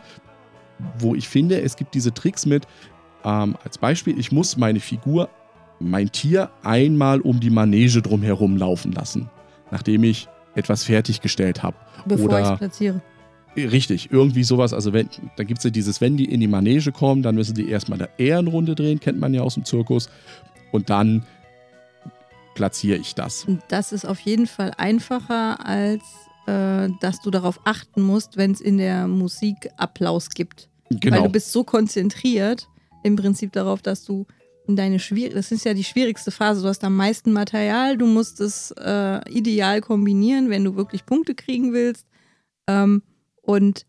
[0.99, 2.67] wo ich finde, es gibt diese Tricks mit,
[3.25, 5.29] ähm, als Beispiel, ich muss meine Figur,
[5.81, 9.31] mein Tier, einmal um die Manege drumherum laufen lassen,
[9.71, 11.77] nachdem ich etwas fertiggestellt habe.
[12.07, 13.03] Bevor ich Oder- es platziere.
[13.57, 14.73] Richtig, irgendwie sowas.
[14.73, 17.55] Also, wenn, da gibt es ja dieses, wenn die in die Manege kommen, dann müssen
[17.55, 20.09] die erstmal eine Ehrenrunde drehen, kennt man ja aus dem Zirkus.
[20.71, 21.25] Und dann
[22.55, 23.45] platziere ich das.
[23.45, 26.03] Und das ist auf jeden Fall einfacher, als
[26.49, 30.69] äh, dass du darauf achten musst, wenn es in der Musik Applaus gibt.
[30.91, 31.23] Weil Genau.
[31.25, 32.69] du bist so konzentriert
[33.03, 34.27] im Prinzip darauf, dass du
[34.67, 36.63] in deine schwierig, das ist ja die schwierigste Phase.
[36.63, 41.35] Du hast am meisten Material, du musst es äh, ideal kombinieren, wenn du wirklich Punkte
[41.35, 42.07] kriegen willst.
[42.67, 43.03] Ähm,
[43.43, 43.87] und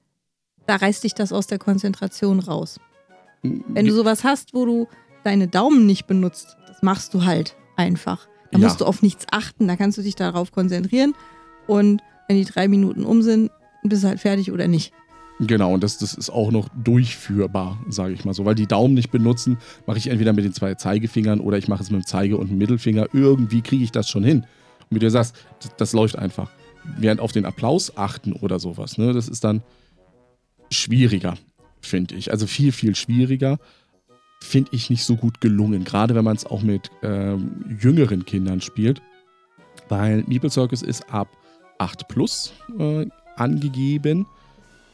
[0.68, 2.80] da reißt dich das aus der Konzentration raus.
[3.42, 4.88] Wenn du sowas hast, wo du
[5.24, 8.28] deine Daumen nicht benutzt, das machst du halt einfach.
[8.52, 8.66] Da Ja.
[8.68, 11.14] musst du auf nichts achten, da kannst du dich darauf konzentrieren.
[11.68, 13.52] Und wenn die drei Minuten um sind,
[13.84, 14.94] bist du halt fertig oder nicht.
[15.40, 18.46] Genau, und das, das ist auch noch durchführbar, sage ich mal so.
[18.46, 19.58] Weil die Daumen nicht benutzen,
[19.88, 22.50] mache ich entweder mit den zwei Zeigefingern oder ich mache es mit dem Zeige- und
[22.50, 23.08] dem Mittelfinger.
[23.14, 24.42] Irgendwie kriege ich das schon hin.
[24.90, 26.52] Und wie du sagst, das, das läuft einfach.
[26.98, 29.64] Während auf den Applaus achten oder sowas, ne, das ist dann
[30.70, 31.36] schwieriger,
[31.82, 32.32] finde ich.
[32.32, 33.58] Also viel, viel schwieriger.
[34.42, 35.84] Finde ich nicht so gut gelungen.
[35.84, 39.02] Gerade wenn man es auch mit ähm, jüngeren Kindern spielt.
[39.88, 41.30] Weil Meeple Circus ist ab
[41.80, 44.28] 8 plus äh, angegeben.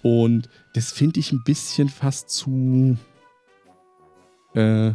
[0.02, 2.98] Und das finde ich ein bisschen fast zu
[4.54, 4.92] äh,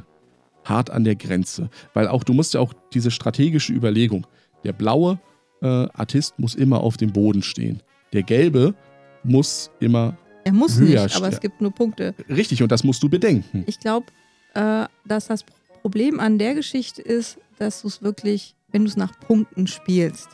[0.64, 1.68] hart an der Grenze.
[1.94, 4.26] Weil auch du musst ja auch diese strategische Überlegung.
[4.64, 5.18] Der blaue
[5.62, 7.82] äh, Artist muss immer auf dem Boden stehen.
[8.12, 8.74] Der gelbe
[9.22, 12.14] muss immer Er muss Höher nicht, aber es gibt nur Punkte.
[12.28, 13.64] richtig und das musst du bedenken.
[13.66, 14.06] Ich glaube,
[14.54, 15.44] äh, dass das
[15.82, 20.28] Problem an der Geschichte ist, dass du es wirklich, wenn du es nach Punkten spielst.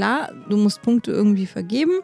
[0.00, 2.00] Klar, du musst Punkte irgendwie vergeben,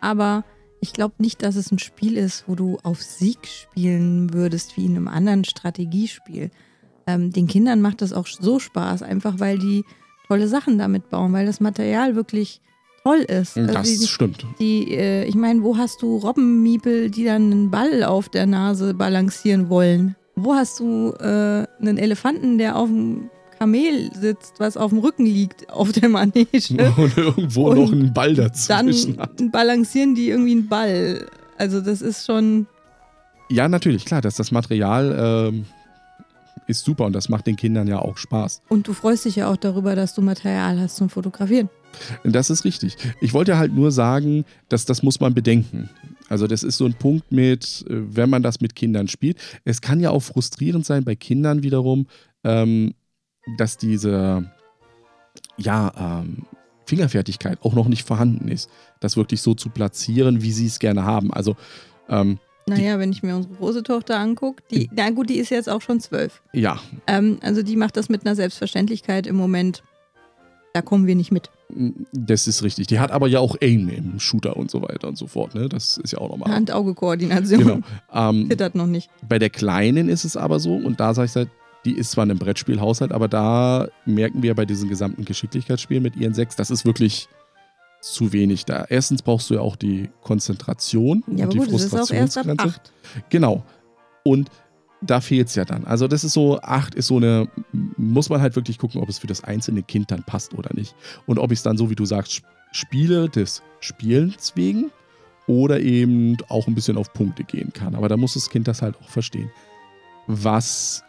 [0.00, 0.44] aber
[0.80, 4.86] ich glaube nicht, dass es ein Spiel ist, wo du auf Sieg spielen würdest, wie
[4.86, 6.50] in einem anderen Strategiespiel.
[7.06, 9.84] Ähm, den Kindern macht das auch so Spaß, einfach weil die
[10.26, 12.62] tolle Sachen damit bauen, weil das Material wirklich
[13.02, 13.58] toll ist.
[13.58, 14.46] Also Das die, stimmt.
[14.58, 18.94] die, äh, ich meine, wo hast du Robbenmiepel, die dann einen Ball auf der Nase
[18.94, 20.16] balancieren wollen?
[20.34, 23.28] Wo hast du äh, einen Elefanten, der auf dem
[23.58, 26.92] Kamel sitzt, was auf dem Rücken liegt, auf der Manege?
[26.96, 29.30] Und irgendwo Und noch einen Ball Dann dazwischen hat.
[29.52, 31.26] balancieren die irgendwie einen Ball.
[31.58, 32.66] Also das ist schon,
[33.50, 35.64] Ja, natürlich, klar, dass das Material ähm,
[36.66, 38.62] ist super und das macht den Kindern ja auch Spaß.
[38.68, 41.68] und du freust dich ja auch darüber, dass du Material hast zum Fotografieren.
[42.24, 42.96] Das ist richtig.
[43.20, 45.88] Ich wollte halt nur sagen, dass das muss man bedenken.
[46.28, 49.38] Also das ist so ein Punkt mit, äh, wenn man das mit Kindern spielt.
[49.64, 52.06] Es kann ja auch frustrierend sein bei Kindern wiederum,
[52.42, 52.94] ähm,
[53.58, 54.50] dass diese
[55.56, 55.92] ja,
[56.22, 56.46] ähm,
[56.86, 58.68] Fingerfertigkeit auch noch nicht vorhanden ist,
[59.00, 61.32] das wirklich so zu platzieren, wie sie es gerne haben.
[61.32, 61.56] Also
[62.08, 65.68] ähm, Naja, wenn ich mir unsere große Tochter angucke, die, na gut, die ist jetzt
[65.68, 66.42] auch schon zwölf.
[66.52, 69.82] ja, Ähm, also die macht das mit einer Selbstverständlichkeit im Moment.
[70.74, 71.50] Da kommen wir nicht mit.
[72.12, 72.88] das ist richtig.
[72.88, 75.54] Die hat aber ja auch Aim im Shooter und so weiter und so fort.
[75.54, 75.68] Ne?
[75.68, 76.52] Das ist ja auch nochmal.
[76.52, 77.58] Hand-Auge-Koordination.
[77.60, 77.78] Genau.
[78.12, 79.08] Ähm, Zittert noch nicht.
[79.28, 81.48] Bei der Kleinen ist es aber so, und da sage ich halt,
[81.84, 86.16] die ist zwar in einem Brettspielhaushalt, aber da merken wir bei diesen gesamten Geschicklichkeitsspielen mit
[86.16, 87.28] ihren sechs, das ist wirklich
[88.00, 88.84] zu wenig da.
[88.88, 92.74] Erstens brauchst du ja auch die Konzentration Ja, und die gut, Frustrationsgrenze.
[93.30, 93.64] Genau.
[94.24, 94.50] Und
[95.00, 95.84] da fehlt es ja dann.
[95.84, 97.48] Also das ist so, acht ist so eine,
[97.96, 100.94] muss man halt wirklich gucken, ob es für das einzelne Kind dann passt oder nicht.
[101.26, 104.90] Und ob ich es dann so, wie du sagst, sp- spiele des Spielens wegen
[105.46, 107.94] oder eben auch ein bisschen auf Punkte gehen kann.
[107.94, 109.50] Aber da muss das Kind das halt auch verstehen.
[110.26, 111.04] Was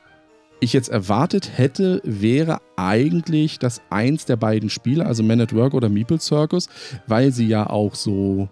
[0.60, 5.74] ich jetzt erwartet hätte, wäre eigentlich, dass eins der beiden Spiele, also Man at Work
[5.74, 6.70] oder Meeple Circus,
[7.08, 8.50] weil sie ja auch so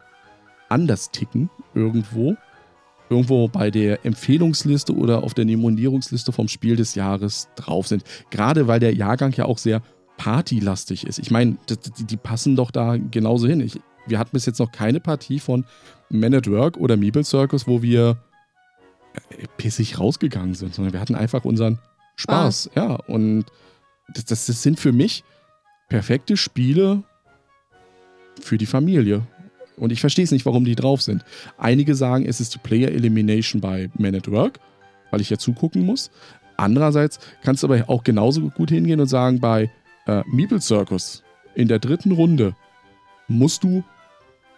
[0.69, 2.35] anders ticken irgendwo,
[3.09, 8.03] irgendwo bei der Empfehlungsliste oder auf der Nominierungsliste vom Spiel des Jahres drauf sind.
[8.31, 9.81] Gerade weil der Jahrgang ja auch sehr
[10.17, 11.19] partylastig ist.
[11.19, 13.61] Ich meine, die, die- die passen doch da genauso hin.
[13.61, 15.65] Ich, wir hatten bis jetzt noch keine Partie von
[16.09, 18.17] Man at Work oder Meeple Circus, wo wir
[19.29, 21.79] äh, pissig rausgegangen sind, sondern wir hatten einfach unseren
[22.15, 22.71] Spaß.
[22.75, 23.45] Ja, und
[24.13, 25.23] das, das, das sind für mich
[25.89, 27.03] perfekte Spiele
[28.41, 29.25] für die Familie.
[29.77, 31.23] Und ich verstehe es nicht, warum die drauf sind.
[31.57, 34.59] Einige sagen, es ist die Player Elimination bei Man at Work,
[35.11, 36.11] weil ich ja zugucken muss.
[36.57, 39.71] Andererseits kannst du aber auch genauso gut hingehen und sagen, bei
[40.05, 41.23] äh, Meeple Circus
[41.55, 42.55] in der dritten Runde
[43.27, 43.83] musst du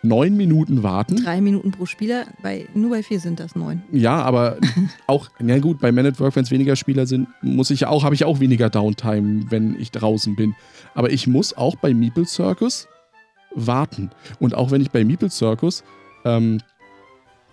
[0.06, 1.18] neun Minuten warten.
[1.18, 3.84] Drei Minuten pro Spieler, bei, nur bei vier sind das neun.
[3.92, 4.58] Ja, aber
[5.08, 7.90] auch, na gut, bei Man at Work, wenn es weniger Spieler sind, muss ich ja
[7.90, 10.56] auch, habe ich auch weniger Downtime, wenn ich draußen bin.
[10.94, 12.88] Aber ich muss auch bei Meeple Circus
[13.54, 14.12] warten.
[14.40, 15.84] Und auch wenn ich bei Meeple Circus,
[16.24, 16.60] ähm,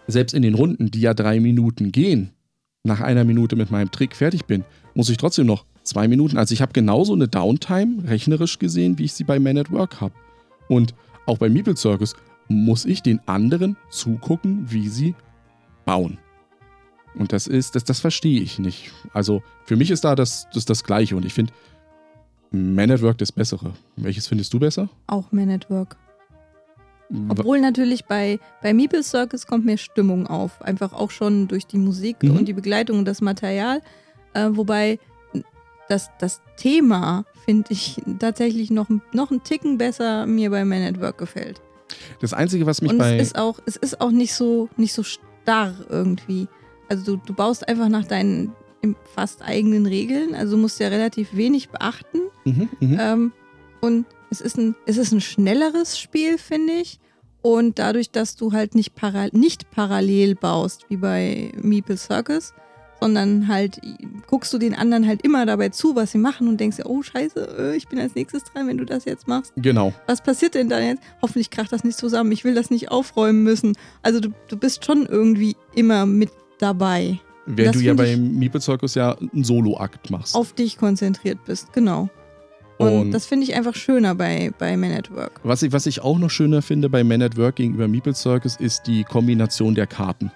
[0.06, 2.32] selbst in den Runden, die ja drei Minuten gehen,
[2.84, 6.36] nach einer Minute mit meinem Trick fertig bin, muss ich trotzdem noch zwei Minuten.
[6.36, 10.00] Also ich habe genauso eine Downtime, rechnerisch gesehen, wie ich sie bei Man at Work
[10.00, 10.14] habe.
[10.68, 10.94] Und
[11.26, 12.14] auch bei Meeple Circus
[12.48, 15.14] muss ich den anderen zugucken, wie sie
[15.84, 16.18] bauen.
[17.14, 18.90] Und das ist, das, das verstehe ich nicht.
[19.12, 21.52] Also für mich ist da das, das, das Gleiche und ich finde
[22.50, 23.72] Man at Work das Bessere.
[23.96, 24.88] Welches findest du besser?
[25.06, 25.96] Auch Man at Work.
[27.28, 30.62] Obwohl natürlich bei, bei Meeple Circus kommt mehr Stimmung auf.
[30.62, 32.38] Einfach auch schon durch die Musik Mhm.
[32.38, 33.82] und die Begleitung und das Material.
[34.32, 34.98] Äh, wobei
[35.90, 41.00] das, das Thema, finde ich, tatsächlich noch, noch einen Ticken besser mir bei Man at
[41.02, 41.60] Work gefällt.
[42.20, 43.16] Das Einzige, was mich und bei.
[43.16, 46.48] es ist auch, es ist auch nicht so, nicht so starr irgendwie.
[46.88, 48.52] Also du, du baust einfach nach deinen
[49.14, 50.34] fast eigenen Regeln.
[50.34, 52.18] Also du musst ja relativ wenig beachten.
[52.44, 52.98] Mhm, mhm.
[53.00, 53.32] Ähm,
[53.80, 56.98] und es ist, ein, es ist ein schnelleres Spiel, finde ich.
[57.42, 62.54] Und dadurch, dass du halt nicht, para nicht parallel baust, wie bei Meeple Circus,
[63.02, 63.80] sondern halt
[64.28, 67.02] guckst du den anderen halt immer dabei zu, was sie machen und denkst dir, oh
[67.02, 69.52] scheiße, äh, ich bin als nächstes dran, wenn du das jetzt machst.
[69.56, 69.92] Genau.
[70.06, 71.02] Was passiert denn dann jetzt?
[71.20, 72.30] Hoffentlich kracht das nicht zusammen.
[72.30, 73.76] Ich will das nicht aufräumen müssen.
[74.02, 77.18] Also du, du bist schon irgendwie immer mit dabei.
[77.46, 80.36] Während du ja find bei ich- Meeple Circus ja einen Solo-Akt machst.
[80.36, 82.08] Auf dich konzentriert bist, genau.
[82.78, 85.40] Und, Und- das finde ich einfach schöner bei, bei Man at Work.
[85.42, 88.54] Was ich, was ich auch noch schöner finde bei Man at Work gegenüber Meeple Circus
[88.56, 90.30] ist die Kombination der Karten.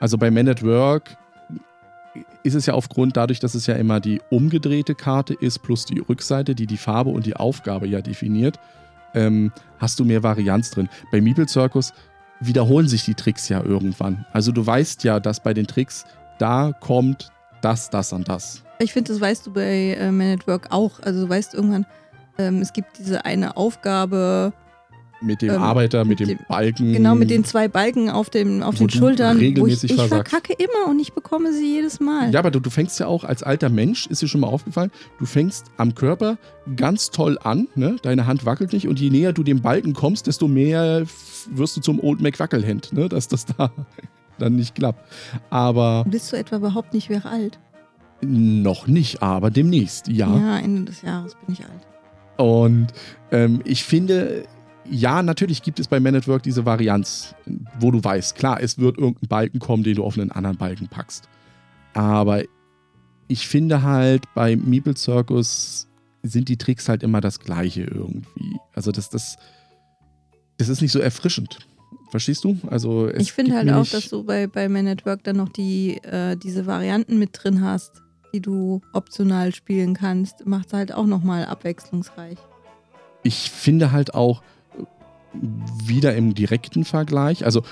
[0.00, 1.16] Also bei Man at Work
[2.42, 5.98] ist es ja aufgrund dadurch, dass es ja immer die umgedrehte Karte ist plus die
[5.98, 8.58] Rückseite, die die Farbe und die Aufgabe ja definiert,
[9.14, 10.88] ähm, hast du mehr Varianz drin.
[11.10, 11.92] Bei Meeple Circus
[12.40, 14.24] wiederholen sich die Tricks ja irgendwann.
[14.32, 16.04] Also du weißt ja, dass bei den Tricks
[16.38, 17.30] da kommt
[17.62, 18.62] das, das und das.
[18.78, 21.00] Ich finde, das weißt du bei äh, Man at Work auch.
[21.00, 21.84] Also du weißt irgendwann,
[22.38, 24.52] ähm, es gibt diese eine Aufgabe,
[25.20, 26.92] Mit dem Ähm, Arbeiter, mit, mit dem, dem- Balken.
[26.92, 30.52] genau mit den zwei Balken auf, dem, auf den Schultern, wo ich, regelmäßig ich verkacke
[30.52, 32.30] immer und ich bekomme sie jedes Mal.
[32.32, 34.92] Ja, aber du, du fängst ja auch als alter Mensch, ist dir schon mal aufgefallen,
[35.18, 36.38] du fängst am Körper
[36.76, 37.96] ganz toll an, ne?
[38.02, 41.04] deine Hand wackelt nicht und je näher du dem Balken kommst, desto mehr
[41.50, 43.08] wirst du zum Old McWackelhand, ne?
[43.08, 43.72] dass das da
[44.38, 45.04] dann nicht klappt.
[45.50, 47.58] Aber Bist du etwa überhaupt nicht mehr alt?
[48.20, 50.26] noch nicht, aber demnächst, ja.
[50.36, 51.86] Ja, Ende des Jahres bin ich alt.
[52.36, 52.88] Und
[53.30, 54.42] ähm, ich finde,
[54.90, 57.34] ja, natürlich gibt es bei Man at Work diese Varianz,
[57.78, 60.88] wo du weißt, klar, es wird irgendein Balken kommen, den du auf einen anderen Balken
[60.88, 61.28] packst.
[61.94, 62.42] Aber
[63.28, 65.88] ich finde halt, bei Meeple Circus
[66.22, 68.56] sind die Tricks halt immer das gleiche irgendwie.
[68.74, 69.36] Also das, das,
[70.56, 71.58] das ist nicht so erfrischend.
[72.10, 72.58] Verstehst du?
[72.68, 75.98] Also Ich finde halt auch, dass du bei, bei Man at Work dann noch die,
[76.04, 80.46] äh, diese Varianten mit drin hast, die du optional spielen kannst.
[80.46, 82.38] Macht es halt auch nochmal abwechslungsreich.
[83.22, 84.42] ich finde halt auch
[85.84, 87.62] wieder im direkten Vergleich, also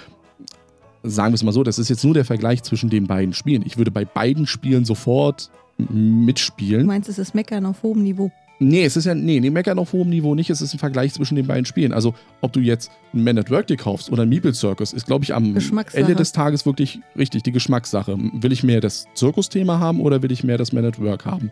[1.03, 3.63] sagen wir es mal so, das ist jetzt nur der Vergleich zwischen den beiden Spielen.
[3.65, 6.87] Ich würde bei beiden Spielen sofort m- Du mitspielen.
[6.87, 8.31] meinst, es ist Meckern auf hohem Niveau.
[8.59, 10.49] Nee, es ist ja, nee, nee, meckern auf hohem Niveau nicht.
[10.49, 11.93] Es ist ein Vergleich zwischen den beiden Spielen.
[11.93, 15.05] Also, ob du jetzt ein Man at Work dir kaufst oder ein Meeple Circus, ist,
[15.07, 15.55] glaube ich, am.
[15.93, 18.17] Ende des Tages wirklich richtig die Geschmackssache.
[18.19, 21.51] Will ich mehr das Zirkusthema haben oder will ich mehr das Man at Work haben?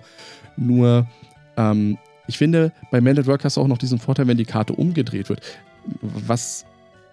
[0.57, 1.07] Nur,
[1.59, 4.47] ähm, ich finde, bei Man at Work hast du auch noch diesen Vorteil, wenn die
[4.47, 5.43] Karte umgedreht wird.
[6.01, 6.65] Was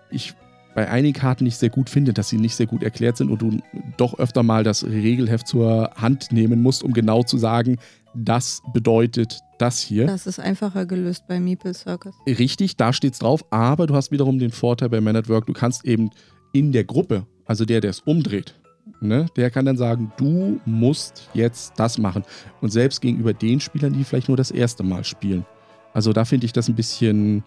[0.09, 0.33] ich
[0.73, 3.41] bei einigen Karten nicht sehr gut finde, dass sie nicht sehr gut erklärt sind und
[3.41, 3.59] du
[3.97, 7.77] doch öfter mal das Regelheft zur Hand nehmen musst, um genau zu sagen,
[8.13, 10.05] das bedeutet das hier.
[10.05, 12.15] Das ist einfacher gelöst bei Meeple Circus.
[12.25, 15.53] Richtig, da steht's drauf, aber du hast wiederum den Vorteil bei Man at Work, du
[15.53, 16.09] kannst eben
[16.53, 18.55] in der Gruppe, also der, der es umdreht,
[19.01, 22.23] ne, der kann dann sagen, du musst jetzt das machen.
[22.61, 25.45] Und selbst gegenüber den Spielern, die vielleicht nur das erste Mal spielen.
[25.93, 27.43] Also da finde ich das ein bisschen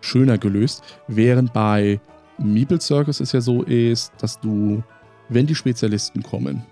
[0.00, 2.00] schöner gelöst, während bei
[2.38, 4.82] Meeple Circus es ja so ist, dass du,
[5.28, 6.64] wenn die Spezialisten kommen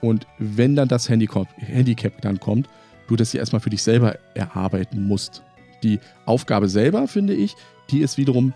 [0.00, 2.68] und wenn dann das Handicap, Handicap dann kommt,
[3.06, 5.42] du das ja erstmal für dich selber erarbeiten musst.
[5.82, 7.54] Die Aufgabe selber, finde ich,
[7.90, 8.52] die ist wiederum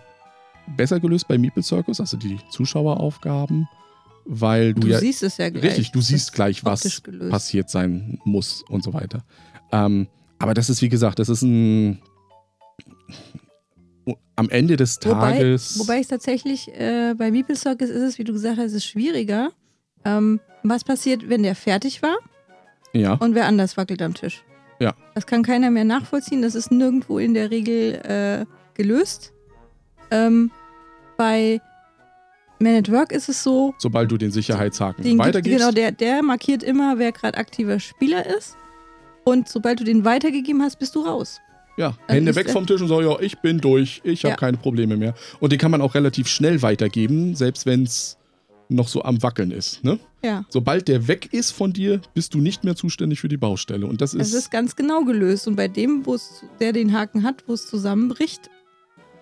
[0.77, 3.67] besser gelöst bei Meeple Circus, also die Zuschaueraufgaben,
[4.25, 5.63] weil du, Du ja siehst es ja gleich.
[5.63, 7.31] richtig, du siehst gleich, was gelöst.
[7.31, 9.23] passiert sein muss und so weiter.
[9.71, 10.07] Ähm,
[10.39, 11.99] aber das ist, wie gesagt, das ist ein
[14.35, 15.79] am Ende des Wobei- Tages.
[15.79, 18.85] Wobei ich tatsächlich äh, bei Meeple Circus ist es, wie du gesagt hast, es ist
[18.85, 19.51] schwieriger.
[20.05, 22.15] Ähm, was passiert, wenn der fertig war
[22.93, 24.43] ja, und wer anders wackelt am Tisch?
[24.79, 24.93] Ja.
[25.15, 26.41] Das kann keiner mehr nachvollziehen.
[26.41, 28.45] Das ist nirgendwo in der Regel äh,
[28.75, 29.31] gelöst.
[30.11, 30.51] Ähm,
[31.17, 31.61] bei
[32.59, 35.59] Man at Work ist es so, sobald du den Sicherheitshaken den weitergibst.
[35.59, 38.57] genau, der, der markiert immer, wer gerade aktiver Spieler ist.
[39.23, 41.39] Und sobald du den weitergegeben hast, bist du raus.
[41.77, 44.37] Ja, Also Hände weg vom Tisch und sagen, ja, ich bin durch, ich habe Ja.
[44.37, 45.15] keine Probleme mehr.
[45.39, 48.17] Und den kann man auch relativ schnell weitergeben, selbst wenn es
[48.69, 49.83] noch so am Wackeln ist.
[49.83, 49.99] Ne?
[50.23, 50.45] Ja.
[50.49, 53.85] Sobald der weg ist von dir, bist du nicht mehr zuständig für die Baustelle.
[53.87, 54.27] Und das ist.
[54.27, 55.47] Es ist ganz genau gelöst.
[55.47, 56.17] Und bei dem, wo
[56.59, 58.49] der den Haken hat, wo es zusammenbricht,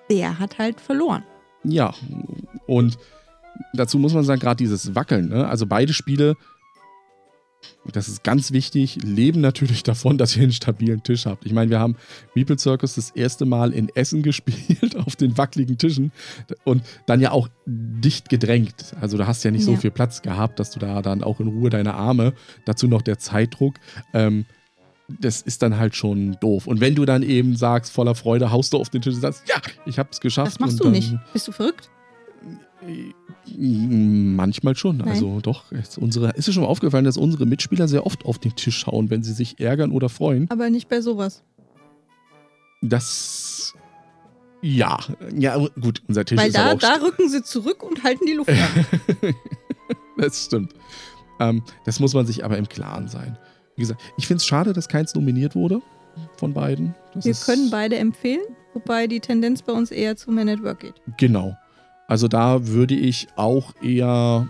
[0.09, 1.23] der hat halt verloren.
[1.63, 1.93] Ja,
[2.67, 2.97] und
[3.73, 5.47] dazu muss man sagen, gerade dieses Wackeln, ne?
[5.47, 6.35] also beide Spiele,
[7.91, 11.45] das ist ganz wichtig, leben natürlich davon, dass ihr einen stabilen Tisch habt.
[11.45, 11.95] Ich meine, wir haben
[12.35, 16.11] Meeple Circus das erste Mal in Essen gespielt, auf den wackeligen Tischen
[16.63, 18.95] und dann ja auch dicht gedrängt.
[19.01, 19.77] Also du hast ja nicht so Ja.
[19.79, 22.33] viel Platz gehabt, dass du da dann auch in Ruhe deine Arme,
[22.65, 23.75] dazu noch der Zeitdruck,
[24.13, 24.45] ähm,
[25.19, 26.67] das ist dann halt schon doof.
[26.67, 29.43] Und wenn du dann eben sagst, voller Freude, haust du auf den Tisch und sagst,
[29.49, 29.55] ja,
[29.85, 30.53] ich hab's geschafft.
[30.53, 31.13] Das machst du nicht.
[31.33, 31.89] Bist du verrückt?
[33.57, 34.97] Manchmal schon.
[34.97, 35.09] Nein.
[35.09, 38.39] Also doch, ist, unsere, ist dir schon mal aufgefallen, dass unsere Mitspieler sehr oft auf
[38.39, 40.49] den Tisch schauen, wenn sie sich ärgern oder freuen.
[40.49, 41.43] Aber nicht bei sowas.
[42.81, 43.73] Das.
[44.63, 44.99] Ja,
[45.35, 48.33] ja, gut, unser Tisch Weil ist da, auch da rücken sie zurück und halten die
[48.33, 48.85] Luft an.
[50.17, 50.73] das stimmt.
[51.39, 53.37] Ähm, das muss man sich aber im Klaren sein.
[53.75, 55.81] Wie gesagt, ich finde es schade, dass keins nominiert wurde
[56.37, 56.93] von beiden.
[57.15, 58.41] Das Wir können beide empfehlen,
[58.73, 60.95] wobei die Tendenz bei uns eher zu Man at Work geht.
[61.17, 61.57] Genau.
[62.11, 64.49] Also da würde ich auch eher,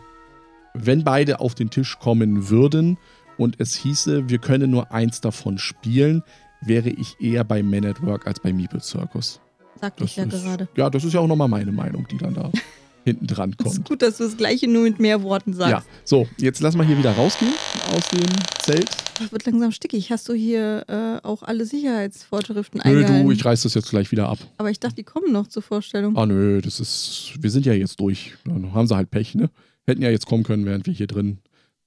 [0.74, 2.98] wenn beide auf den Tisch kommen würden
[3.38, 6.24] und es hieße, wir können nur eins davon spielen,
[6.62, 9.40] wäre ich eher bei Man at Work als bei Meeple Circus.
[9.80, 10.70] Sagte ich ja ist, gerade.
[10.76, 12.50] Ja, das ist ja auch nochmal meine Meinung, die dann da
[13.04, 13.90] hinten dran Es ist kommt.
[13.90, 15.72] gut, dass du das Gleiche nur mit mehr Worten sagst.
[15.72, 17.54] Ja, so, jetzt lass mal hier wieder rausgehen
[17.94, 18.26] aus dem
[18.62, 18.90] Zelt.
[19.20, 20.12] Das wird langsam stickig.
[20.12, 23.26] Hast du hier äh, auch alle Sicherheitsvorschriften Nö, eingehalten?
[23.26, 24.40] du, ich reiß das jetzt gleich wieder ab.
[24.58, 26.16] Aber ich dachte, die kommen noch zur Vorstellung.
[26.18, 28.34] Ah, nö, das ist, wir sind ja jetzt durch.
[28.46, 29.50] Dann haben sie halt Pech, ne?
[29.86, 31.40] Hätten ja jetzt kommen können, während wir hier drin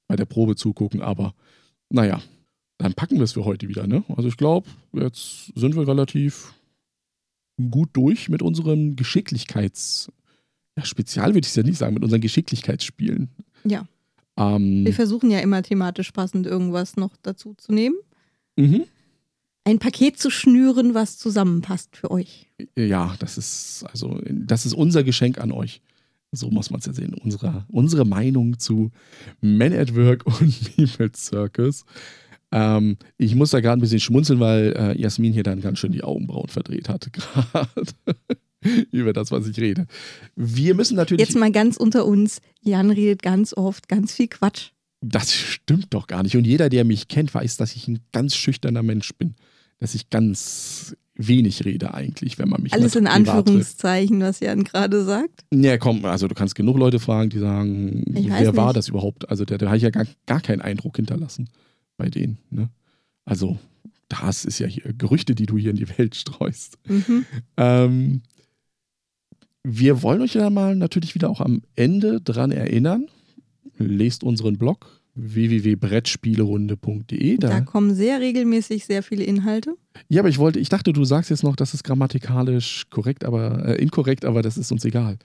[0.09, 1.35] bei der Probe zugucken, aber
[1.91, 2.21] naja,
[2.79, 4.05] dann packen wir es für heute wieder, ne?
[4.17, 6.53] Also ich glaube, jetzt sind wir relativ
[7.71, 10.11] gut durch mit unserem Geschicklichkeits,
[10.77, 13.29] ja, Spezial würde ich es ja nicht sagen, mit unseren Geschicklichkeitsspielen.
[13.65, 13.87] Ja.
[14.37, 17.97] Ähm, Wir versuchen ja immer thematisch passend irgendwas noch dazu zu nehmen.
[18.57, 18.85] mhm.
[19.67, 22.51] Ein Paket zu schnüren, was zusammenpasst für euch.
[22.77, 25.81] Ja, das ist, also, das ist unser Geschenk an euch.
[26.33, 27.15] So muss man es ja sehen.
[27.15, 28.91] Unsere, unsere Meinung zu
[29.41, 31.87] Men at Work und People Circus.
[32.55, 35.91] Ähm, ich muss da gerade ein bisschen schmunzeln, weil äh, Jasmin hier dann ganz schön
[35.91, 37.69] die Augenbrauen verdreht hat, gerade
[38.93, 39.87] über das, was ich rede.
[40.37, 41.27] Wir müssen natürlich.
[41.27, 42.41] Jetzt mal ganz unter uns.
[42.61, 44.71] Jan redet ganz oft ganz viel Quatsch.
[45.01, 46.37] Das stimmt doch gar nicht.
[46.37, 49.35] Und jeder, der mich kennt, weiß, dass ich ein ganz schüchterner Mensch bin.
[49.81, 53.29] Dass ich ganz wenig rede eigentlich, wenn man mich Alles in trifft.
[53.29, 55.45] Anführungszeichen, was Jan gerade sagt.
[55.53, 58.77] Ja, komm, also du kannst genug Leute fragen, die sagen, wer war nicht.
[58.77, 59.29] das überhaupt?
[59.29, 61.49] Also da, da habe ich ja gar, gar keinen Eindruck hinterlassen
[61.97, 62.39] bei denen.
[62.51, 62.69] Ne?
[63.25, 63.59] Also
[64.09, 66.79] das ist ja hier Gerüchte, die du hier in die Welt streust.
[66.87, 67.25] Mhm.
[67.57, 68.23] Ähm,
[69.63, 73.07] wir wollen euch ja mal natürlich wieder auch am Ende dran erinnern.
[73.79, 77.39] Lest unseren Blog www.brettspielerunde.de.
[77.39, 79.75] Da Da, kommen sehr regelmäßig sehr viele Inhalte.
[80.09, 83.65] ja, aber ich wollte, ich dachte, du sagst jetzt noch, das ist grammatikalisch korrekt, aber
[83.67, 85.19] äh, inkorrekt, aber das ist uns egal.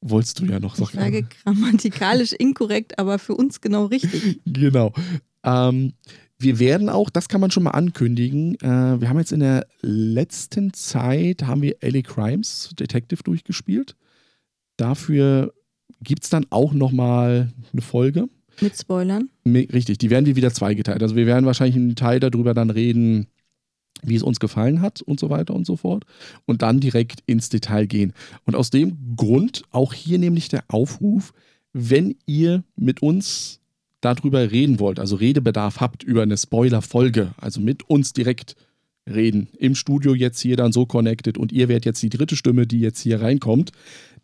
[0.00, 0.98] Wolltest du ja noch Ich sagen.
[0.98, 4.40] sage grammatikalisch inkorrekt, aber für uns genau richtig.
[4.46, 4.92] Genau.
[5.46, 5.94] Ähm,
[6.38, 9.66] wir werden auch, das kann man schon mal ankündigen, äh, wir haben jetzt in der
[9.80, 13.96] letzten Zeit, haben wir LA Crimes Detective durchgespielt.
[14.76, 15.54] Dafür
[16.02, 18.28] gibt es dann auch nochmal eine Folge.
[18.60, 19.30] Mit Spoilern.
[19.46, 21.02] Richtig, die werden wir wieder zweigeteilt.
[21.02, 23.28] Also wir werden wahrscheinlich einen Teil darüber dann reden,
[24.02, 26.04] wie es uns gefallen hat und so weiter und so fort.
[26.44, 28.12] Und dann direkt ins Detail gehen.
[28.44, 31.32] Und aus dem Grund auch hier nämlich der Aufruf,
[31.72, 33.60] wenn ihr mit uns
[34.00, 38.56] darüber reden wollt, also Redebedarf habt über eine Spoiler-Folge, also mit uns direkt
[39.08, 42.66] reden, im Studio jetzt hier dann so connected und ihr werdet jetzt die dritte Stimme,
[42.66, 43.72] die jetzt hier reinkommt,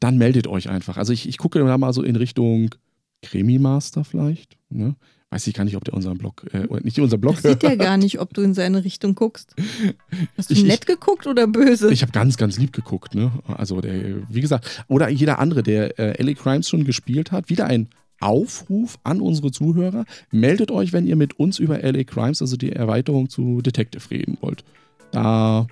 [0.00, 0.96] dann meldet euch einfach.
[0.96, 2.74] Also ich, ich gucke da mal so in Richtung
[3.22, 4.56] Krimi-Master vielleicht.
[4.70, 4.96] Ne?
[5.30, 7.74] Weiß ich gar nicht, ob der unseren Blog, äh, nicht unseren Blog Das sieht ja
[7.76, 9.54] gar nicht, ob du in seine Richtung guckst.
[10.36, 11.90] Hast du Ich- nett geguckt oder böse?
[11.92, 13.30] Ich habe ganz, ganz lieb geguckt, ne?
[13.46, 17.66] Also der, wie gesagt, oder jeder andere, der äh, LA Crimes schon gespielt hat, wieder
[17.66, 17.88] ein
[18.22, 20.04] Aufruf an unsere Zuhörer.
[20.30, 24.38] Meldet euch, wenn ihr mit uns über LA Crimes, also die Erweiterung zu Detective reden
[24.40, 24.64] wollt.
[25.10, 25.66] Da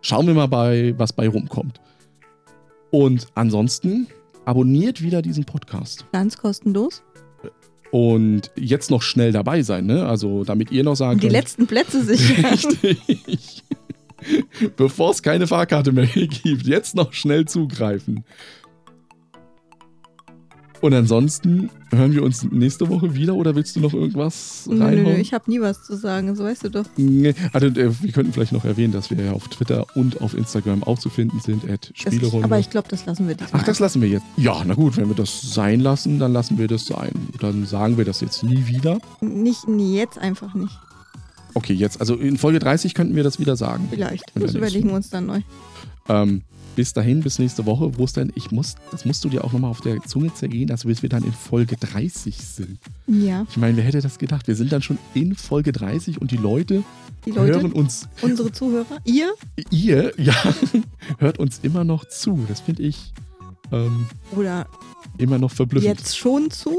[0.00, 1.80] schauen wir mal bei, was bei rumkommt.
[2.90, 4.06] Und ansonsten
[4.44, 6.04] abonniert wieder diesen Podcast.
[6.12, 7.02] Ganz kostenlos.
[7.90, 10.06] Und jetzt noch schnell dabei sein, ne?
[10.06, 11.32] Also damit ihr noch sagen Und die könnt.
[11.38, 12.44] letzten Plätze sichern.
[12.82, 13.62] Richtig.
[14.76, 18.24] Bevor es keine Fahrkarte mehr gibt, jetzt noch schnell zugreifen.
[20.84, 24.84] Und ansonsten hören wir uns nächste Woche wieder oder willst du noch irgendwas Nö, nö,
[24.84, 25.14] reinhauen?
[25.14, 26.84] nö, ich habe nie was zu sagen, so weißt du doch.
[26.98, 30.34] Nee, also äh, wir könnten vielleicht noch erwähnen, dass wir ja auf Twitter und auf
[30.34, 32.44] Instagram auch zu finden sind, at Spielerunde.
[32.44, 33.62] aber ich glaube, das lassen wir diesmal.
[33.62, 34.26] Ach, das lassen wir jetzt.
[34.36, 37.12] Ja, na gut, wenn wir das sein lassen, dann lassen wir das sein.
[37.40, 38.98] Dann sagen wir das jetzt nie wieder.
[39.22, 40.78] Nicht, nee, jetzt einfach nicht.
[41.54, 43.88] Okay, jetzt, also in Folge 30 könnten wir das wieder sagen.
[43.88, 44.24] Vielleicht.
[44.34, 45.40] Das überlegen wir uns dann neu.
[46.10, 46.42] Ähm,
[46.74, 49.52] bis dahin, bis nächste Woche, wo es dann, ich muss, das musst du dir auch
[49.52, 52.78] nochmal auf der Zunge zergehen, dass wir dann in Folge 30 sind.
[53.06, 54.46] Ja, Ich meine, wer hätte das gedacht?
[54.48, 56.82] Wir sind dann schon in Folge 30 und die Leute,
[57.24, 59.32] die Leute, hören uns, unsere Zuhörer, ihr,
[59.70, 60.34] ihr, ja,
[61.18, 62.44] hört uns immer noch zu.
[62.48, 63.12] Das finde ich
[63.72, 64.06] ähm,
[64.36, 64.66] oder
[65.18, 65.98] immer noch verblüffend.
[65.98, 66.76] jetzt schon zu,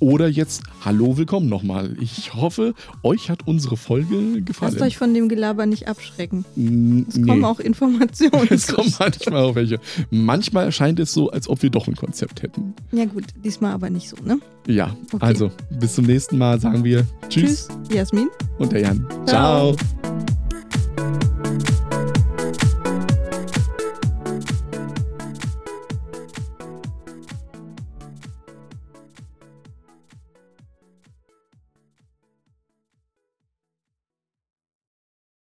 [0.00, 1.94] Oder jetzt, hallo, willkommen nochmal.
[2.00, 2.72] Ich hoffe,
[3.02, 4.72] euch hat unsere Folge gefallen.
[4.72, 6.46] lasst euch von dem Gelaber nicht abschrecken.
[6.56, 8.46] N- Es kommen auch Informationen.
[8.50, 9.78] Es kommen manchmal auch welche.
[10.10, 12.72] Manchmal erscheint es so, als ob wir doch ein Konzept hätten.
[12.92, 14.38] Ja gut, diesmal aber nicht so, ne?
[14.66, 15.22] Ja, Okay.
[15.24, 18.28] also bis zum nächsten Mal sagen wir Tschüss, Tschüss, Jasmin.
[18.58, 19.06] und der Jan.
[19.26, 19.74] Ciao.
[19.74, 19.76] Ciao.